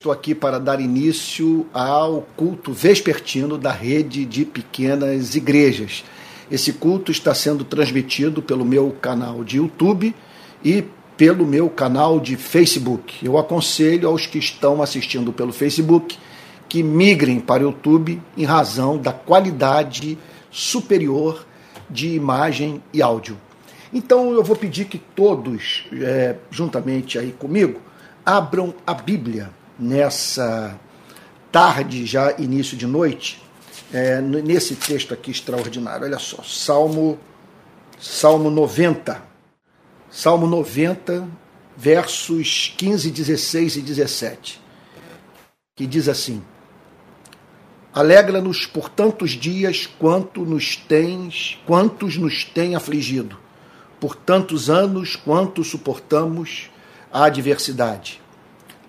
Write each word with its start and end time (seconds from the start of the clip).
Estou 0.00 0.12
aqui 0.12 0.34
para 0.34 0.58
dar 0.58 0.80
início 0.80 1.66
ao 1.74 2.22
culto 2.34 2.72
vespertino 2.72 3.58
da 3.58 3.70
rede 3.70 4.24
de 4.24 4.46
pequenas 4.46 5.34
igrejas. 5.34 6.02
Esse 6.50 6.72
culto 6.72 7.12
está 7.12 7.34
sendo 7.34 7.66
transmitido 7.66 8.40
pelo 8.40 8.64
meu 8.64 8.92
canal 8.92 9.44
de 9.44 9.58
YouTube 9.58 10.16
e 10.64 10.82
pelo 11.18 11.44
meu 11.44 11.68
canal 11.68 12.18
de 12.18 12.34
Facebook. 12.34 13.22
Eu 13.22 13.36
aconselho 13.36 14.08
aos 14.08 14.24
que 14.24 14.38
estão 14.38 14.80
assistindo 14.80 15.34
pelo 15.34 15.52
Facebook 15.52 16.16
que 16.66 16.82
migrem 16.82 17.38
para 17.38 17.62
o 17.62 17.66
YouTube 17.66 18.22
em 18.38 18.44
razão 18.46 18.96
da 18.96 19.12
qualidade 19.12 20.16
superior 20.50 21.46
de 21.90 22.14
imagem 22.14 22.82
e 22.90 23.02
áudio. 23.02 23.36
Então 23.92 24.32
eu 24.32 24.42
vou 24.42 24.56
pedir 24.56 24.86
que 24.86 24.96
todos, 24.96 25.84
é, 25.92 26.36
juntamente 26.50 27.18
aí 27.18 27.32
comigo, 27.38 27.82
abram 28.24 28.72
a 28.86 28.94
Bíblia 28.94 29.59
nessa 29.80 30.78
tarde, 31.50 32.04
já 32.04 32.36
início 32.38 32.76
de 32.76 32.86
noite, 32.86 33.42
é, 33.92 34.20
nesse 34.20 34.76
texto 34.76 35.14
aqui 35.14 35.30
extraordinário. 35.30 36.04
Olha 36.04 36.18
só, 36.18 36.42
Salmo, 36.42 37.18
Salmo 37.98 38.50
90. 38.50 39.30
Salmo 40.10 40.46
90, 40.46 41.26
versos 41.76 42.74
15, 42.76 43.10
16 43.12 43.76
e 43.76 43.80
17, 43.80 44.60
que 45.76 45.86
diz 45.86 46.08
assim: 46.08 46.42
Alegra-nos 47.92 48.66
por 48.66 48.88
tantos 48.88 49.30
dias 49.30 49.86
quanto 49.86 50.44
nos 50.44 50.74
tens, 50.74 51.60
quantos 51.64 52.16
nos 52.16 52.44
tem 52.44 52.74
afligido, 52.74 53.38
por 54.00 54.16
tantos 54.16 54.68
anos 54.68 55.14
quanto 55.14 55.62
suportamos 55.62 56.70
a 57.12 57.26
adversidade 57.26 58.19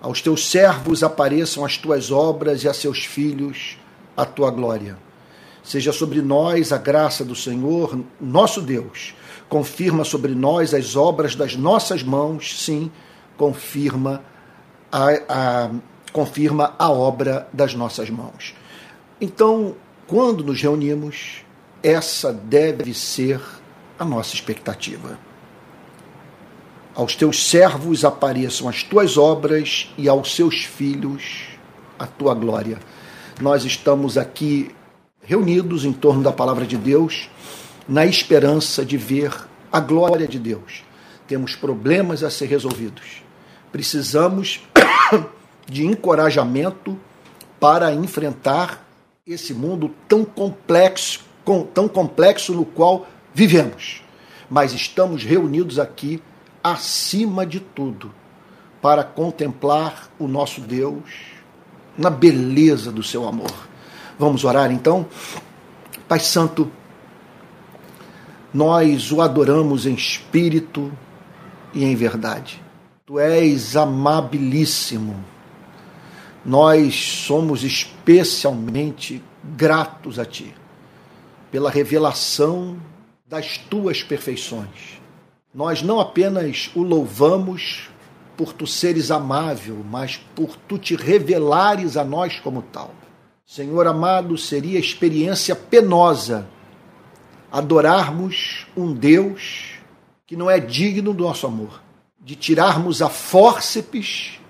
aos 0.02 0.20
teus 0.20 0.50
servos 0.50 1.04
apareçam 1.04 1.64
as 1.64 1.78
tuas 1.78 2.10
obras 2.10 2.64
e 2.64 2.68
a 2.68 2.74
seus 2.74 3.04
filhos 3.04 3.78
a 4.16 4.24
tua 4.24 4.50
glória. 4.50 4.98
Seja 5.62 5.92
sobre 5.92 6.20
nós 6.20 6.72
a 6.72 6.76
graça 6.76 7.24
do 7.24 7.36
Senhor, 7.36 7.96
nosso 8.20 8.60
Deus. 8.60 9.14
Confirma 9.48 10.02
sobre 10.02 10.34
nós 10.34 10.74
as 10.74 10.96
obras 10.96 11.36
das 11.36 11.54
nossas 11.54 12.02
mãos, 12.02 12.60
sim, 12.64 12.90
confirma 13.36 14.24
a, 14.90 15.06
a, 15.28 15.70
confirma 16.12 16.74
a 16.76 16.90
obra 16.90 17.46
das 17.52 17.72
nossas 17.74 18.10
mãos. 18.10 18.54
Então, 19.20 19.76
quando 20.08 20.42
nos 20.42 20.60
reunimos, 20.60 21.44
essa 21.80 22.32
deve 22.32 22.92
ser 22.92 23.40
a 23.96 24.04
nossa 24.04 24.34
expectativa 24.34 25.16
aos 26.94 27.16
teus 27.16 27.48
servos 27.48 28.04
apareçam 28.04 28.68
as 28.68 28.82
tuas 28.82 29.16
obras 29.16 29.90
e 29.96 30.08
aos 30.08 30.34
seus 30.34 30.64
filhos 30.64 31.48
a 31.98 32.06
tua 32.06 32.34
glória. 32.34 32.78
Nós 33.40 33.64
estamos 33.64 34.18
aqui 34.18 34.70
reunidos 35.22 35.84
em 35.84 35.92
torno 35.92 36.22
da 36.22 36.32
palavra 36.32 36.66
de 36.66 36.76
Deus, 36.76 37.30
na 37.88 38.04
esperança 38.04 38.84
de 38.84 38.96
ver 38.96 39.32
a 39.70 39.80
glória 39.80 40.28
de 40.28 40.38
Deus. 40.38 40.84
Temos 41.26 41.54
problemas 41.54 42.22
a 42.22 42.30
ser 42.30 42.46
resolvidos. 42.46 43.22
Precisamos 43.70 44.60
de 45.66 45.86
encorajamento 45.86 46.98
para 47.58 47.94
enfrentar 47.94 48.86
esse 49.26 49.54
mundo 49.54 49.94
tão 50.08 50.24
complexo, 50.24 51.20
tão 51.72 51.88
complexo 51.88 52.52
no 52.52 52.64
qual 52.64 53.06
vivemos. 53.32 54.02
Mas 54.50 54.72
estamos 54.72 55.24
reunidos 55.24 55.78
aqui 55.78 56.20
acima 56.62 57.44
de 57.44 57.60
tudo, 57.60 58.12
para 58.80 59.04
contemplar 59.04 60.08
o 60.18 60.26
nosso 60.26 60.60
Deus 60.60 61.04
na 61.96 62.10
beleza 62.10 62.90
do 62.90 63.02
seu 63.02 63.26
amor. 63.26 63.52
Vamos 64.18 64.44
orar 64.44 64.70
então? 64.70 65.06
Pai 66.08 66.20
Santo, 66.20 66.70
nós 68.52 69.12
o 69.12 69.20
adoramos 69.20 69.86
em 69.86 69.94
espírito 69.94 70.92
e 71.72 71.84
em 71.84 71.94
verdade. 71.94 72.62
Tu 73.06 73.18
és 73.18 73.76
amabilíssimo. 73.76 75.24
Nós 76.44 76.94
somos 76.94 77.62
especialmente 77.62 79.22
gratos 79.44 80.18
a 80.18 80.24
Ti 80.24 80.54
pela 81.50 81.70
revelação 81.70 82.78
das 83.26 83.58
tuas 83.58 84.02
perfeições 84.02 85.01
nós 85.54 85.82
não 85.82 86.00
apenas 86.00 86.70
o 86.74 86.82
louvamos 86.82 87.90
por 88.36 88.52
tu 88.52 88.66
seres 88.66 89.10
amável, 89.10 89.84
mas 89.88 90.16
por 90.34 90.56
tu 90.56 90.78
te 90.78 90.96
revelares 90.96 91.96
a 91.96 92.04
nós 92.04 92.40
como 92.40 92.62
tal. 92.62 92.94
Senhor 93.44 93.86
amado, 93.86 94.38
seria 94.38 94.78
experiência 94.78 95.54
penosa 95.54 96.48
adorarmos 97.50 98.66
um 98.74 98.94
Deus 98.94 99.74
que 100.26 100.34
não 100.34 100.50
é 100.50 100.58
digno 100.58 101.12
do 101.12 101.24
nosso 101.24 101.46
amor, 101.46 101.82
de 102.18 102.34
tirarmos 102.34 103.02
a 103.02 103.10
fórceps 103.10 104.40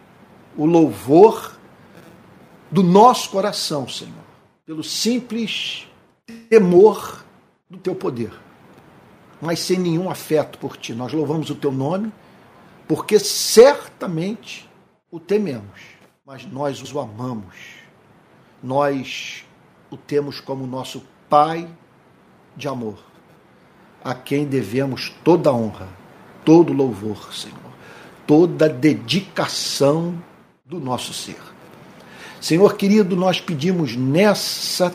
o 0.56 0.64
louvor 0.64 1.58
do 2.70 2.82
nosso 2.84 3.30
coração, 3.30 3.88
Senhor, 3.88 4.12
pelo 4.64 4.84
simples 4.84 5.88
temor 6.48 7.24
do 7.68 7.78
teu 7.78 7.96
poder 7.96 8.30
mas 9.42 9.58
sem 9.58 9.76
nenhum 9.76 10.08
afeto 10.08 10.56
por 10.56 10.76
ti. 10.76 10.94
Nós 10.94 11.12
louvamos 11.12 11.50
o 11.50 11.56
teu 11.56 11.72
nome, 11.72 12.12
porque 12.86 13.18
certamente 13.18 14.70
o 15.10 15.18
tememos, 15.18 15.80
mas 16.24 16.46
nós 16.46 16.80
o 16.92 17.00
amamos. 17.00 17.56
Nós 18.62 19.44
o 19.90 19.96
temos 19.96 20.40
como 20.40 20.64
nosso 20.64 21.02
Pai 21.28 21.68
de 22.54 22.68
amor, 22.68 22.98
a 24.04 24.14
quem 24.14 24.46
devemos 24.46 25.12
toda 25.24 25.52
honra, 25.52 25.88
todo 26.44 26.72
louvor, 26.72 27.34
Senhor, 27.34 27.58
toda 28.26 28.68
dedicação 28.68 30.22
do 30.64 30.78
nosso 30.78 31.12
ser. 31.12 31.40
Senhor 32.40 32.76
querido, 32.76 33.16
nós 33.16 33.40
pedimos 33.40 33.96
nessa 33.96 34.94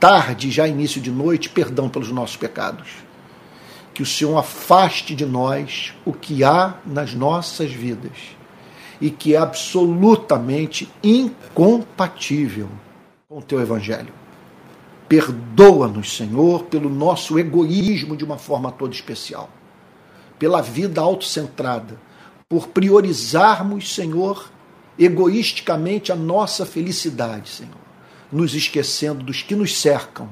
tarde, 0.00 0.50
já 0.50 0.66
início 0.66 1.00
de 1.00 1.10
noite, 1.10 1.50
perdão 1.50 1.88
pelos 1.88 2.10
nossos 2.10 2.36
pecados 2.36 3.05
que 3.96 4.02
o 4.02 4.06
Senhor 4.06 4.36
afaste 4.36 5.14
de 5.14 5.24
nós 5.24 5.94
o 6.04 6.12
que 6.12 6.44
há 6.44 6.74
nas 6.84 7.14
nossas 7.14 7.72
vidas 7.72 8.12
e 9.00 9.10
que 9.10 9.34
é 9.34 9.38
absolutamente 9.38 10.86
incompatível 11.02 12.68
com 13.26 13.38
o 13.38 13.42
teu 13.42 13.58
evangelho. 13.58 14.12
Perdoa-nos, 15.08 16.14
Senhor, 16.14 16.64
pelo 16.64 16.90
nosso 16.90 17.38
egoísmo 17.38 18.18
de 18.18 18.22
uma 18.22 18.36
forma 18.36 18.70
toda 18.70 18.92
especial, 18.92 19.48
pela 20.38 20.60
vida 20.60 21.00
autocentrada, 21.00 21.98
por 22.50 22.68
priorizarmos, 22.68 23.94
Senhor, 23.94 24.50
egoisticamente 24.98 26.12
a 26.12 26.16
nossa 26.16 26.66
felicidade, 26.66 27.48
Senhor, 27.48 27.72
nos 28.30 28.54
esquecendo 28.54 29.24
dos 29.24 29.40
que 29.40 29.54
nos 29.54 29.74
cercam, 29.74 30.28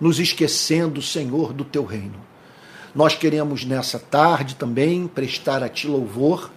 nos 0.00 0.20
esquecendo, 0.20 1.02
Senhor, 1.02 1.52
do 1.52 1.64
teu 1.64 1.84
reino. 1.84 2.30
Nós 2.94 3.14
queremos 3.14 3.64
nessa 3.64 3.98
tarde 3.98 4.54
também 4.54 5.06
prestar 5.06 5.62
a 5.62 5.68
Ti 5.68 5.86
louvor 5.86 6.50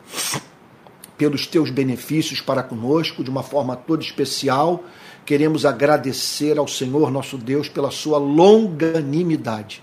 pelos 1.18 1.48
Teus 1.48 1.70
benefícios 1.70 2.42
para 2.42 2.62
conosco, 2.62 3.24
de 3.24 3.30
uma 3.30 3.42
forma 3.42 3.74
toda 3.74 4.04
especial. 4.04 4.84
Queremos 5.26 5.66
agradecer 5.66 6.58
ao 6.58 6.68
Senhor 6.68 7.10
nosso 7.10 7.38
Deus 7.38 7.70
pela 7.70 7.90
Sua 7.90 8.18
longanimidade. 8.18 9.82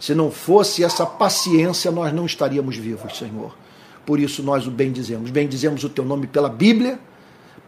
Se 0.00 0.16
não 0.16 0.32
fosse 0.32 0.82
essa 0.82 1.06
paciência, 1.06 1.92
nós 1.92 2.12
não 2.12 2.26
estaríamos 2.26 2.76
vivos, 2.76 3.16
Senhor. 3.16 3.56
Por 4.04 4.18
isso 4.18 4.42
nós 4.42 4.66
o 4.66 4.72
bendizemos. 4.72 5.30
Bendizemos 5.30 5.84
o 5.84 5.88
Teu 5.88 6.04
nome 6.04 6.26
pela 6.26 6.48
Bíblia, 6.48 6.98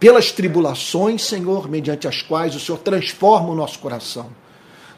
pelas 0.00 0.32
tribulações, 0.32 1.24
Senhor, 1.24 1.70
mediante 1.70 2.08
as 2.08 2.22
quais 2.22 2.56
o 2.56 2.60
Senhor 2.60 2.78
transforma 2.78 3.50
o 3.50 3.54
nosso 3.54 3.78
coração 3.78 4.26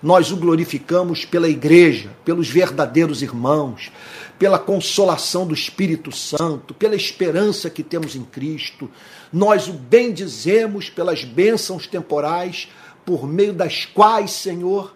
nós 0.03 0.31
o 0.31 0.37
glorificamos 0.37 1.25
pela 1.25 1.49
igreja, 1.49 2.11
pelos 2.25 2.49
verdadeiros 2.49 3.23
irmãos, 3.23 3.91
pela 4.39 4.59
consolação 4.59 5.47
do 5.47 5.55
Espírito 5.55 6.12
Santo, 6.12 6.73
pela 6.73 6.95
esperança 6.95 7.69
que 7.69 7.83
temos 7.83 8.15
em 8.15 8.23
Cristo. 8.23 8.89
Nós 9.33 9.67
o 9.67 9.73
bendizemos 9.73 10.89
pelas 10.89 11.25
bênçãos 11.25 11.87
temporais, 11.87 12.69
por 13.05 13.27
meio 13.27 13.53
das 13.53 13.87
quais, 13.87 14.31
Senhor, 14.31 14.95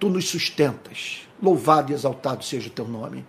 tu 0.00 0.08
nos 0.08 0.28
sustentas. 0.28 1.20
Louvado 1.40 1.92
e 1.92 1.94
exaltado 1.94 2.44
seja 2.44 2.68
o 2.68 2.72
teu 2.72 2.88
nome. 2.88 3.24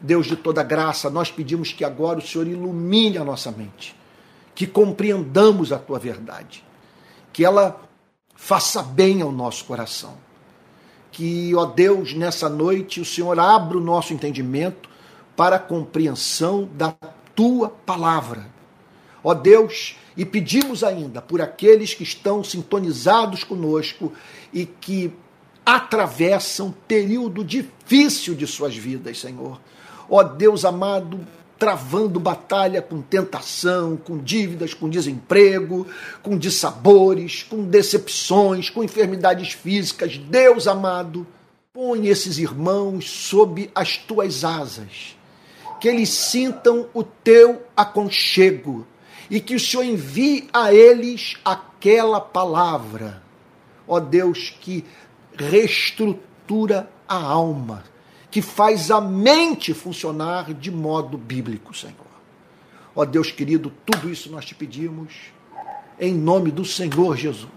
Deus 0.00 0.26
de 0.26 0.36
toda 0.36 0.62
graça, 0.62 1.08
nós 1.08 1.30
pedimos 1.30 1.72
que 1.72 1.84
agora 1.84 2.18
o 2.18 2.26
Senhor 2.26 2.46
ilumine 2.46 3.16
a 3.16 3.24
nossa 3.24 3.50
mente, 3.50 3.94
que 4.54 4.66
compreendamos 4.66 5.72
a 5.72 5.78
tua 5.78 5.98
verdade, 5.98 6.64
que 7.32 7.44
ela 7.44 7.80
faça 8.34 8.82
bem 8.82 9.22
ao 9.22 9.30
nosso 9.30 9.64
coração 9.64 10.16
que, 11.10 11.54
ó 11.54 11.66
Deus, 11.66 12.14
nessa 12.14 12.48
noite 12.48 13.00
o 13.00 13.04
Senhor 13.04 13.38
abra 13.38 13.76
o 13.76 13.80
nosso 13.80 14.12
entendimento 14.12 14.88
para 15.36 15.56
a 15.56 15.60
compreensão 15.60 16.68
da 16.74 16.94
tua 17.34 17.68
palavra. 17.68 18.46
Ó 19.22 19.34
Deus, 19.34 19.96
e 20.16 20.24
pedimos 20.24 20.82
ainda 20.82 21.20
por 21.20 21.40
aqueles 21.40 21.94
que 21.94 22.02
estão 22.02 22.42
sintonizados 22.42 23.44
conosco 23.44 24.12
e 24.52 24.66
que 24.66 25.12
atravessam 25.64 26.74
período 26.88 27.44
difícil 27.44 28.34
de 28.34 28.46
suas 28.46 28.76
vidas, 28.76 29.20
Senhor. 29.20 29.60
Ó 30.08 30.22
Deus 30.22 30.64
amado, 30.64 31.20
travando 31.60 32.18
batalha 32.18 32.80
com 32.80 33.02
tentação, 33.02 33.94
com 33.94 34.16
dívidas, 34.16 34.72
com 34.72 34.88
desemprego, 34.88 35.86
com 36.22 36.38
dissabores, 36.38 37.42
com 37.42 37.64
decepções, 37.64 38.70
com 38.70 38.82
enfermidades 38.82 39.52
físicas. 39.52 40.16
Deus 40.16 40.66
amado, 40.66 41.26
põe 41.70 42.08
esses 42.08 42.38
irmãos 42.38 43.10
sob 43.10 43.70
as 43.74 43.98
tuas 43.98 44.42
asas, 44.42 45.14
que 45.78 45.86
eles 45.86 46.08
sintam 46.08 46.88
o 46.94 47.04
teu 47.04 47.62
aconchego 47.76 48.86
e 49.28 49.38
que 49.38 49.54
o 49.54 49.60
Senhor 49.60 49.84
envie 49.84 50.48
a 50.54 50.72
eles 50.72 51.36
aquela 51.44 52.22
palavra, 52.22 53.22
ó 53.86 54.00
Deus, 54.00 54.48
que 54.62 54.82
reestrutura 55.36 56.90
a 57.06 57.16
alma, 57.16 57.84
que 58.30 58.40
faz 58.40 58.90
a 58.90 59.00
mente 59.00 59.74
funcionar 59.74 60.54
de 60.54 60.70
modo 60.70 61.18
bíblico, 61.18 61.76
Senhor. 61.76 61.96
Ó 62.94 63.04
Deus 63.04 63.30
querido, 63.30 63.72
tudo 63.84 64.08
isso 64.08 64.30
nós 64.30 64.44
te 64.44 64.54
pedimos 64.54 65.12
em 65.98 66.14
nome 66.14 66.50
do 66.50 66.64
Senhor 66.64 67.16
Jesus, 67.16 67.50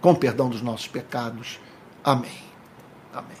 com 0.00 0.14
perdão 0.14 0.50
dos 0.50 0.60
nossos 0.60 0.86
pecados. 0.86 1.58
Amém. 2.02 2.30
Amém. 3.12 3.36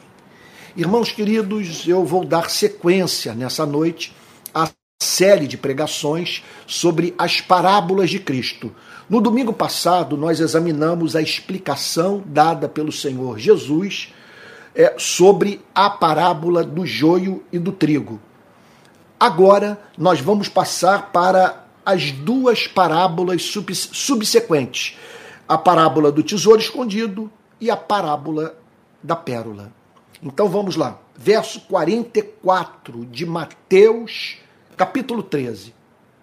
Irmãos 0.76 1.12
queridos, 1.12 1.86
eu 1.86 2.04
vou 2.04 2.24
dar 2.24 2.50
sequência 2.50 3.34
nessa 3.34 3.66
noite 3.66 4.14
à 4.54 4.68
série 5.02 5.46
de 5.46 5.58
pregações 5.58 6.42
sobre 6.66 7.14
as 7.18 7.40
parábolas 7.40 8.10
de 8.10 8.18
Cristo. 8.18 8.74
No 9.08 9.20
domingo 9.20 9.52
passado, 9.52 10.16
nós 10.16 10.40
examinamos 10.40 11.14
a 11.14 11.20
explicação 11.20 12.22
dada 12.26 12.68
pelo 12.68 12.90
Senhor 12.90 13.38
Jesus 13.38 14.12
é, 14.74 14.94
sobre 14.98 15.60
a 15.74 15.88
parábola 15.88 16.64
do 16.64 16.84
joio 16.86 17.44
e 17.52 17.58
do 17.58 17.72
trigo. 17.72 18.20
Agora, 19.18 19.80
nós 19.96 20.20
vamos 20.20 20.48
passar 20.48 21.12
para 21.12 21.64
as 21.86 22.10
duas 22.10 22.66
parábolas 22.66 23.42
subsequentes: 23.92 24.98
a 25.48 25.56
parábola 25.56 26.10
do 26.10 26.22
tesouro 26.22 26.60
escondido 26.60 27.30
e 27.60 27.70
a 27.70 27.76
parábola 27.76 28.58
da 29.02 29.14
pérola. 29.14 29.72
Então 30.22 30.48
vamos 30.48 30.76
lá, 30.76 30.98
verso 31.16 31.60
44 31.62 33.04
de 33.06 33.26
Mateus 33.26 34.38
capítulo 34.76 35.22
13. 35.22 35.74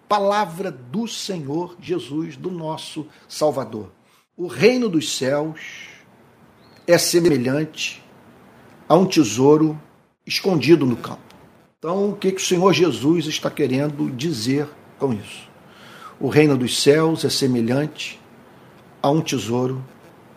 Palavra 0.09 0.69
do 0.71 1.07
Senhor 1.07 1.77
Jesus, 1.80 2.36
do 2.36 2.51
nosso 2.51 3.07
Salvador. 3.30 3.92
O 4.36 4.48
reino 4.48 4.89
dos 4.89 5.15
céus 5.18 5.88
é 6.86 6.98
semelhante 6.98 8.03
a 8.91 8.95
um 8.95 9.05
tesouro 9.05 9.79
escondido 10.27 10.85
no 10.85 10.97
campo. 10.97 11.21
Então, 11.79 12.09
o 12.09 12.13
que, 12.13 12.29
que 12.29 12.41
o 12.41 12.45
Senhor 12.45 12.73
Jesus 12.73 13.25
está 13.25 13.49
querendo 13.49 14.11
dizer 14.11 14.67
com 14.99 15.13
isso? 15.13 15.47
O 16.19 16.27
reino 16.27 16.57
dos 16.57 16.83
céus 16.83 17.23
é 17.23 17.29
semelhante 17.29 18.19
a 19.01 19.09
um 19.09 19.21
tesouro 19.21 19.81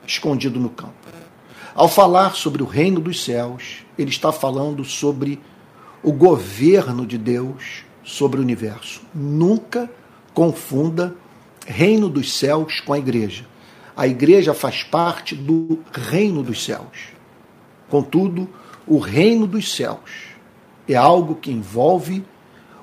escondido 0.07 0.61
no 0.61 0.69
campo. 0.69 0.95
Ao 1.75 1.89
falar 1.89 2.37
sobre 2.37 2.63
o 2.63 2.65
reino 2.65 3.01
dos 3.01 3.25
céus, 3.25 3.85
ele 3.99 4.11
está 4.11 4.31
falando 4.31 4.85
sobre 4.85 5.41
o 6.01 6.13
governo 6.13 7.05
de 7.05 7.19
Deus 7.19 7.85
sobre 8.05 8.39
o 8.39 8.43
universo. 8.45 9.03
Nunca 9.13 9.91
confunda 10.33 11.13
reino 11.67 12.09
dos 12.09 12.39
céus 12.39 12.79
com 12.79 12.93
a 12.93 12.99
igreja. 13.01 13.45
A 13.97 14.07
igreja 14.07 14.55
faz 14.55 14.85
parte 14.85 15.35
do 15.35 15.81
reino 15.93 16.41
dos 16.41 16.65
céus. 16.65 17.14
Contudo, 17.89 18.49
o 18.87 18.99
reino 18.99 19.47
dos 19.47 19.75
céus 19.75 20.35
é 20.89 20.95
algo 20.95 21.37
que 21.37 21.51
envolve 21.51 22.25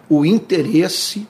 o 0.10 0.26
interesse 0.26 1.28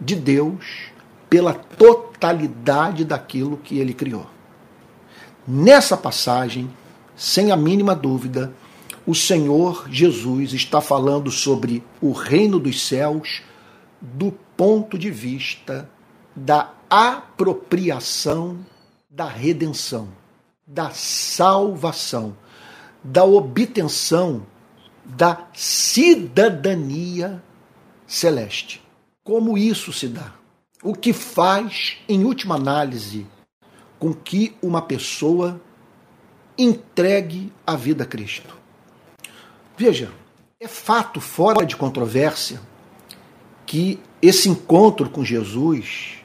de 0.00 0.14
Deus 0.14 0.90
pela 1.28 1.54
totalidade 1.54 3.04
daquilo 3.04 3.56
que 3.58 3.78
ele 3.78 3.94
criou. 3.94 4.26
Nessa 5.46 5.96
passagem, 5.96 6.70
sem 7.16 7.50
a 7.50 7.56
mínima 7.56 7.94
dúvida, 7.94 8.52
o 9.06 9.14
Senhor 9.14 9.86
Jesus 9.90 10.52
está 10.52 10.80
falando 10.80 11.30
sobre 11.30 11.82
o 12.00 12.12
reino 12.12 12.58
dos 12.58 12.86
céus 12.86 13.42
do 14.00 14.32
ponto 14.56 14.98
de 14.98 15.10
vista 15.10 15.88
da 16.34 16.72
apropriação 16.90 18.58
da 19.18 19.26
redenção, 19.26 20.08
da 20.64 20.90
salvação, 20.90 22.36
da 23.02 23.24
obtenção 23.24 24.46
da 25.04 25.46
cidadania 25.54 27.42
celeste. 28.06 28.82
Como 29.24 29.56
isso 29.56 29.92
se 29.92 30.08
dá? 30.08 30.34
O 30.82 30.94
que 30.94 31.12
faz, 31.12 31.98
em 32.08 32.24
última 32.24 32.54
análise, 32.54 33.26
com 33.98 34.12
que 34.14 34.56
uma 34.62 34.80
pessoa 34.82 35.60
entregue 36.56 37.52
a 37.66 37.74
vida 37.74 38.04
a 38.04 38.06
Cristo? 38.06 38.56
Veja, 39.76 40.10
é 40.60 40.68
fato 40.68 41.20
fora 41.20 41.64
de 41.64 41.76
controvérsia 41.76 42.60
que 43.64 44.00
esse 44.20 44.48
encontro 44.48 45.08
com 45.08 45.24
Jesus 45.24 46.18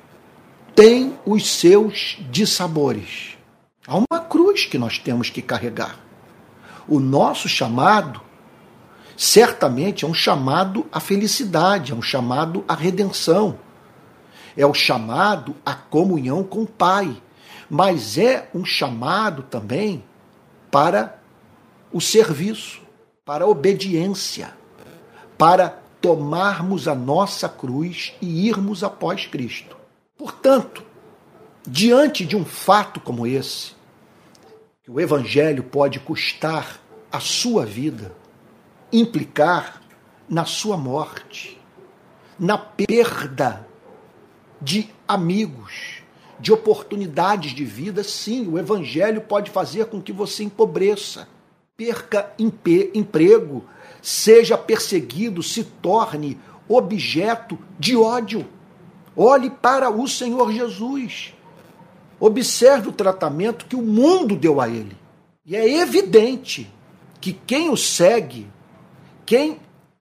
tem 0.76 1.18
os 1.26 1.48
seus 1.48 2.18
dissabores. 2.32 3.38
Há 3.86 3.98
uma 3.98 4.20
cruz 4.20 4.66
que 4.66 4.78
nós 4.78 4.98
temos 4.98 5.30
que 5.30 5.42
carregar. 5.42 6.00
O 6.88 7.00
nosso 7.00 7.48
chamado, 7.48 8.22
certamente, 9.16 10.06
é 10.06 10.08
um 10.08 10.14
chamado 10.14 10.86
à 10.92 11.00
felicidade, 11.00 11.92
é 11.92 11.96
um 11.96 12.02
chamado 12.02 12.64
à 12.68 12.76
redenção, 12.76 13.58
é 14.56 14.66
o 14.66 14.74
chamado 14.74 15.56
à 15.66 15.74
comunhão 15.74 16.44
com 16.44 16.64
o 16.64 16.68
Pai, 16.68 17.16
mas 17.70 18.18
é 18.18 18.50
um 18.54 18.64
chamado 18.64 19.44
também 19.44 20.04
para 20.70 21.20
o 21.92 22.02
serviço 22.02 22.84
para 23.26 23.46
a 23.46 23.48
obediência, 23.48 24.54
para 25.38 25.82
tomarmos 26.02 26.90
a 26.90 26.96
nossa 26.96 27.48
cruz 27.48 28.14
e 28.22 28.48
irmos 28.48 28.84
após 28.84 29.26
Cristo. 29.26 29.78
Portanto, 30.18 30.84
diante 31.66 32.26
de 32.26 32.36
um 32.36 32.44
fato 32.44 33.00
como 33.00 33.26
esse, 33.26 33.72
que 34.84 34.92
o 34.92 35.00
Evangelho 35.00 35.64
pode 35.64 36.00
custar 36.00 36.80
a 37.10 37.20
sua 37.20 37.66
vida, 37.66 38.14
implicar 38.92 39.82
na 40.28 40.44
sua 40.44 40.76
morte, 40.76 41.58
na 42.38 42.58
perda 42.58 43.66
de 44.62 44.90
amigos, 45.08 46.02
de 46.38 46.52
oportunidades 46.52 47.52
de 47.52 47.64
vida, 47.64 48.04
sim, 48.04 48.48
o 48.48 48.60
Evangelho 48.60 49.22
pode 49.22 49.52
fazer 49.52 49.86
com 49.86 50.02
que 50.02 50.12
você 50.12 50.44
empobreça 50.44 51.30
perca 51.78 52.34
emprego, 52.38 53.66
seja 54.02 54.58
perseguido, 54.58 55.42
se 55.42 55.64
torne 55.64 56.40
objeto 56.68 57.58
de 57.80 57.96
ódio. 57.96 58.46
Olhe 59.16 59.50
para 59.50 59.90
o 59.90 60.08
Senhor 60.08 60.52
Jesus. 60.52 61.34
Observe 62.26 62.88
o 62.88 62.94
tratamento 62.94 63.66
que 63.66 63.76
o 63.76 63.82
mundo 63.82 64.38
deu 64.38 64.62
a 64.62 64.70
ele. 64.70 64.96
E 65.46 65.58
é 65.58 65.82
evidente 65.82 66.72
que 67.20 67.34
quem 67.34 67.70
o 67.70 67.76
segue, 67.76 68.48
quem 69.26 69.60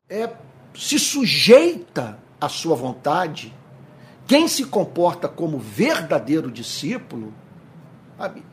é, 0.09 0.31
se 0.73 1.01
sujeita 1.01 2.21
à 2.41 2.49
sua 2.49 2.77
vontade, 2.77 3.53
quem 4.25 4.47
se 4.47 4.65
comporta 4.67 5.27
como 5.27 5.59
verdadeiro 5.59 6.49
discípulo, 6.49 7.35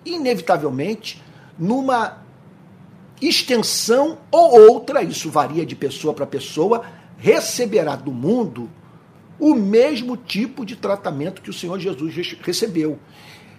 inevitavelmente, 0.03 1.21
numa 1.55 2.23
extensão 3.21 4.17
ou 4.31 4.67
outra, 4.71 5.03
isso 5.03 5.29
varia 5.29 5.63
de 5.63 5.75
pessoa 5.75 6.11
para 6.11 6.25
pessoa, 6.25 6.85
receberá 7.19 7.95
do 7.95 8.11
mundo 8.11 8.67
o 9.39 9.53
mesmo 9.53 10.17
tipo 10.17 10.65
de 10.65 10.75
tratamento 10.75 11.43
que 11.43 11.51
o 11.51 11.53
Senhor 11.53 11.77
Jesus 11.79 12.15
recebeu. 12.41 12.97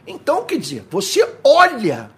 Então, 0.07 0.45
quer 0.45 0.59
dizer, 0.59 0.87
você 0.90 1.28
olha 1.45 2.11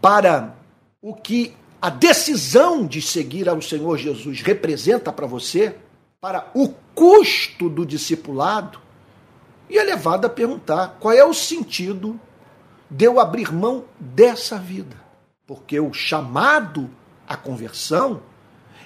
para 0.00 0.56
o 1.00 1.14
que 1.14 1.54
a 1.80 1.90
decisão 1.90 2.86
de 2.86 3.00
seguir 3.00 3.48
ao 3.48 3.60
Senhor 3.60 3.96
Jesus 3.96 4.40
representa 4.42 5.12
para 5.12 5.26
você, 5.26 5.76
para 6.20 6.50
o 6.54 6.68
custo 6.94 7.68
do 7.68 7.86
discipulado, 7.86 8.80
e 9.68 9.78
é 9.78 9.82
levado 9.82 10.26
a 10.26 10.30
perguntar 10.30 10.96
qual 11.00 11.14
é 11.14 11.24
o 11.24 11.32
sentido 11.32 12.20
de 12.90 13.04
eu 13.04 13.20
abrir 13.20 13.52
mão 13.52 13.84
dessa 13.98 14.58
vida 14.58 15.00
porque 15.50 15.80
o 15.80 15.92
chamado 15.92 16.88
à 17.26 17.36
conversão 17.36 18.22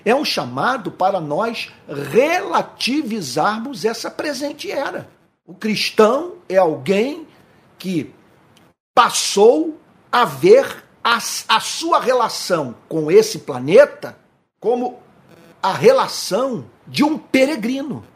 é 0.03 0.15
um 0.15 0.25
chamado 0.25 0.91
para 0.91 1.21
nós 1.21 1.71
relativizarmos 1.87 3.85
essa 3.85 4.11
presente 4.11 4.71
era. 4.71 5.07
O 5.45 5.53
cristão 5.53 6.37
é 6.49 6.57
alguém 6.57 7.27
que 7.79 8.15
passou 8.95 9.79
a 10.11 10.25
ver 10.25 10.85
a, 11.03 11.17
a 11.17 11.61
sua 11.61 12.01
relação 12.01 12.77
com 12.89 13.11
esse 13.11 13.41
planeta 13.41 14.17
como 14.61 15.03
a 15.63 15.73
relação 15.73 16.71
de 16.87 17.03
um 17.03 17.19
peregrino 17.19 18.07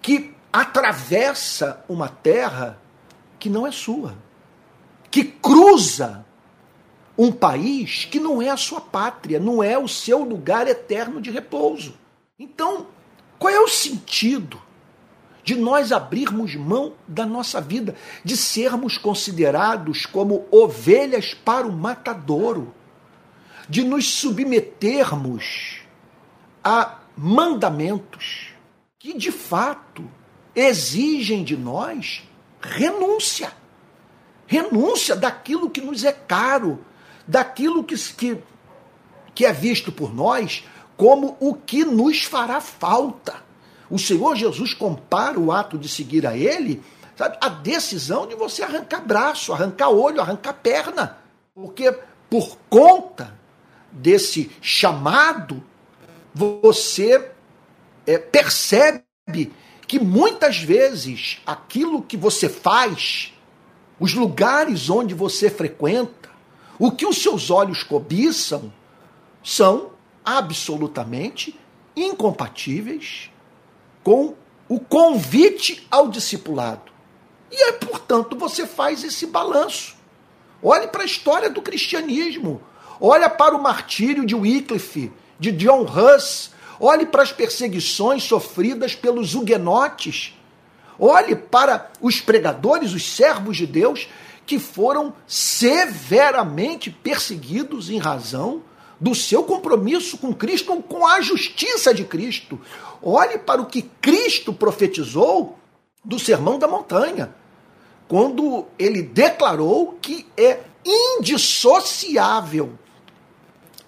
que 0.00 0.34
atravessa 0.52 1.84
uma 1.88 2.08
terra 2.08 2.80
que 3.38 3.50
não 3.50 3.66
é 3.66 3.70
sua, 3.70 4.16
que 5.10 5.22
cruza 5.24 6.24
um 7.18 7.32
país 7.32 8.04
que 8.04 8.18
não 8.18 8.40
é 8.40 8.50
a 8.50 8.56
sua 8.56 8.80
pátria, 8.80 9.38
não 9.38 9.62
é 9.62 9.78
o 9.78 9.88
seu 9.88 10.22
lugar 10.22 10.66
eterno 10.66 11.20
de 11.20 11.30
repouso. 11.30 11.94
Então, 12.38 12.86
qual 13.38 13.52
é 13.52 13.60
o 13.60 13.68
sentido 13.68 14.60
de 15.46 15.54
nós 15.54 15.92
abrirmos 15.92 16.56
mão 16.56 16.94
da 17.06 17.24
nossa 17.24 17.60
vida, 17.60 17.94
de 18.24 18.36
sermos 18.36 18.98
considerados 18.98 20.04
como 20.04 20.44
ovelhas 20.50 21.34
para 21.34 21.64
o 21.64 21.72
matadouro, 21.72 22.74
de 23.68 23.84
nos 23.84 24.12
submetermos 24.12 25.82
a 26.64 26.98
mandamentos 27.16 28.48
que 28.98 29.16
de 29.16 29.30
fato 29.30 30.10
exigem 30.52 31.44
de 31.44 31.56
nós 31.56 32.28
renúncia. 32.60 33.52
Renúncia 34.48 35.14
daquilo 35.14 35.70
que 35.70 35.80
nos 35.80 36.02
é 36.02 36.10
caro, 36.10 36.84
daquilo 37.24 37.84
que, 37.84 37.94
que, 37.96 38.38
que 39.32 39.46
é 39.46 39.52
visto 39.52 39.92
por 39.92 40.12
nós 40.12 40.64
como 40.96 41.36
o 41.38 41.54
que 41.54 41.84
nos 41.84 42.24
fará 42.24 42.60
falta. 42.60 43.45
O 43.90 43.98
Senhor 43.98 44.34
Jesus 44.36 44.74
compara 44.74 45.38
o 45.38 45.52
ato 45.52 45.78
de 45.78 45.88
seguir 45.88 46.26
a 46.26 46.36
Ele, 46.36 46.82
sabe, 47.16 47.36
a 47.40 47.48
decisão 47.48 48.26
de 48.26 48.34
você 48.34 48.62
arrancar 48.62 49.04
braço, 49.04 49.52
arrancar 49.52 49.90
olho, 49.90 50.20
arrancar 50.20 50.54
perna. 50.54 51.18
Porque 51.54 51.92
por 52.28 52.58
conta 52.68 53.34
desse 53.90 54.50
chamado, 54.60 55.62
você 56.34 57.30
é, 58.06 58.18
percebe 58.18 59.04
que 59.86 59.98
muitas 59.98 60.58
vezes 60.58 61.38
aquilo 61.46 62.02
que 62.02 62.16
você 62.16 62.48
faz, 62.48 63.32
os 63.98 64.14
lugares 64.14 64.90
onde 64.90 65.14
você 65.14 65.48
frequenta, 65.48 66.28
o 66.78 66.90
que 66.90 67.06
os 67.06 67.22
seus 67.22 67.50
olhos 67.50 67.82
cobiçam, 67.82 68.72
são 69.42 69.92
absolutamente 70.24 71.58
incompatíveis 71.96 73.30
com 74.06 74.36
o 74.68 74.78
convite 74.78 75.84
ao 75.90 76.06
discipulado. 76.06 76.92
E 77.50 77.60
aí, 77.60 77.72
portanto, 77.72 78.38
você 78.38 78.64
faz 78.64 79.02
esse 79.02 79.26
balanço. 79.26 79.96
Olhe 80.62 80.86
para 80.86 81.02
a 81.02 81.04
história 81.04 81.50
do 81.50 81.60
cristianismo. 81.60 82.60
Olha 83.00 83.28
para 83.28 83.56
o 83.56 83.60
martírio 83.60 84.24
de 84.24 84.32
Wycliffe, 84.32 85.12
de 85.40 85.50
John 85.50 85.82
Huss. 85.82 86.52
Olhe 86.78 87.04
para 87.04 87.24
as 87.24 87.32
perseguições 87.32 88.22
sofridas 88.22 88.94
pelos 88.94 89.34
huguenotes. 89.34 90.38
Olhe 91.00 91.34
para 91.34 91.90
os 92.00 92.20
pregadores, 92.20 92.92
os 92.92 93.04
servos 93.04 93.56
de 93.56 93.66
Deus, 93.66 94.08
que 94.46 94.60
foram 94.60 95.12
severamente 95.26 96.92
perseguidos 96.92 97.90
em 97.90 97.98
razão 97.98 98.62
do 99.00 99.14
seu 99.14 99.44
compromisso 99.44 100.18
com 100.18 100.34
Cristo 100.34 100.82
com 100.82 101.06
a 101.06 101.20
justiça 101.20 101.92
de 101.92 102.04
Cristo. 102.04 102.58
Olhe 103.02 103.38
para 103.38 103.60
o 103.60 103.66
que 103.66 103.82
Cristo 104.00 104.52
profetizou 104.52 105.58
do 106.04 106.18
Sermão 106.18 106.58
da 106.58 106.68
Montanha, 106.68 107.34
quando 108.08 108.66
ele 108.78 109.02
declarou 109.02 109.98
que 110.00 110.26
é 110.36 110.60
indissociável 110.84 112.72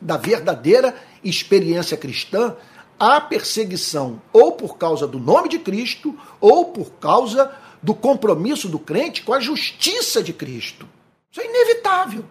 da 0.01 0.17
verdadeira 0.17 0.95
experiência 1.23 1.97
cristã 1.97 2.57
a 2.99 3.21
perseguição 3.21 4.21
ou 4.33 4.53
por 4.53 4.77
causa 4.77 5.07
do 5.07 5.19
nome 5.21 5.49
de 5.49 5.59
Cristo 5.59 6.19
ou 6.41 6.67
por 6.67 6.91
causa 6.95 7.53
do 7.81 7.95
compromisso 7.95 8.69
do 8.69 8.79
crente 8.79 9.23
com 9.23 9.33
a 9.33 9.41
justiça 9.41 10.23
de 10.23 10.33
Cristo. 10.33 10.89
Isso 11.31 11.41
é 11.41 11.47
inevitável. 11.47 12.25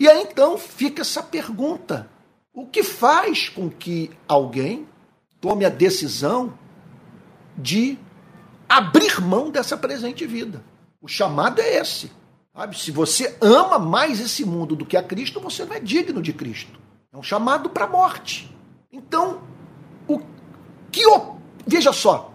E 0.00 0.08
aí 0.08 0.22
então 0.22 0.56
fica 0.56 1.02
essa 1.02 1.22
pergunta: 1.22 2.08
o 2.54 2.66
que 2.66 2.82
faz 2.82 3.50
com 3.50 3.68
que 3.68 4.10
alguém 4.26 4.88
tome 5.38 5.66
a 5.66 5.68
decisão 5.68 6.58
de 7.56 7.98
abrir 8.66 9.20
mão 9.20 9.50
dessa 9.50 9.76
presente 9.76 10.26
vida? 10.26 10.64
O 11.02 11.06
chamado 11.06 11.60
é 11.60 11.76
esse. 11.76 12.10
Sabe? 12.56 12.78
Se 12.78 12.90
você 12.90 13.36
ama 13.42 13.78
mais 13.78 14.20
esse 14.20 14.44
mundo 14.44 14.74
do 14.74 14.86
que 14.86 14.96
a 14.96 15.02
Cristo, 15.02 15.38
você 15.38 15.66
não 15.66 15.76
é 15.76 15.80
digno 15.80 16.22
de 16.22 16.32
Cristo. 16.32 16.80
É 17.12 17.18
um 17.18 17.22
chamado 17.22 17.68
para 17.68 17.84
a 17.84 17.88
morte. 17.88 18.50
Então, 18.90 19.42
o 20.08 20.20
que. 20.90 21.02
Veja 21.66 21.92
só. 21.92 22.32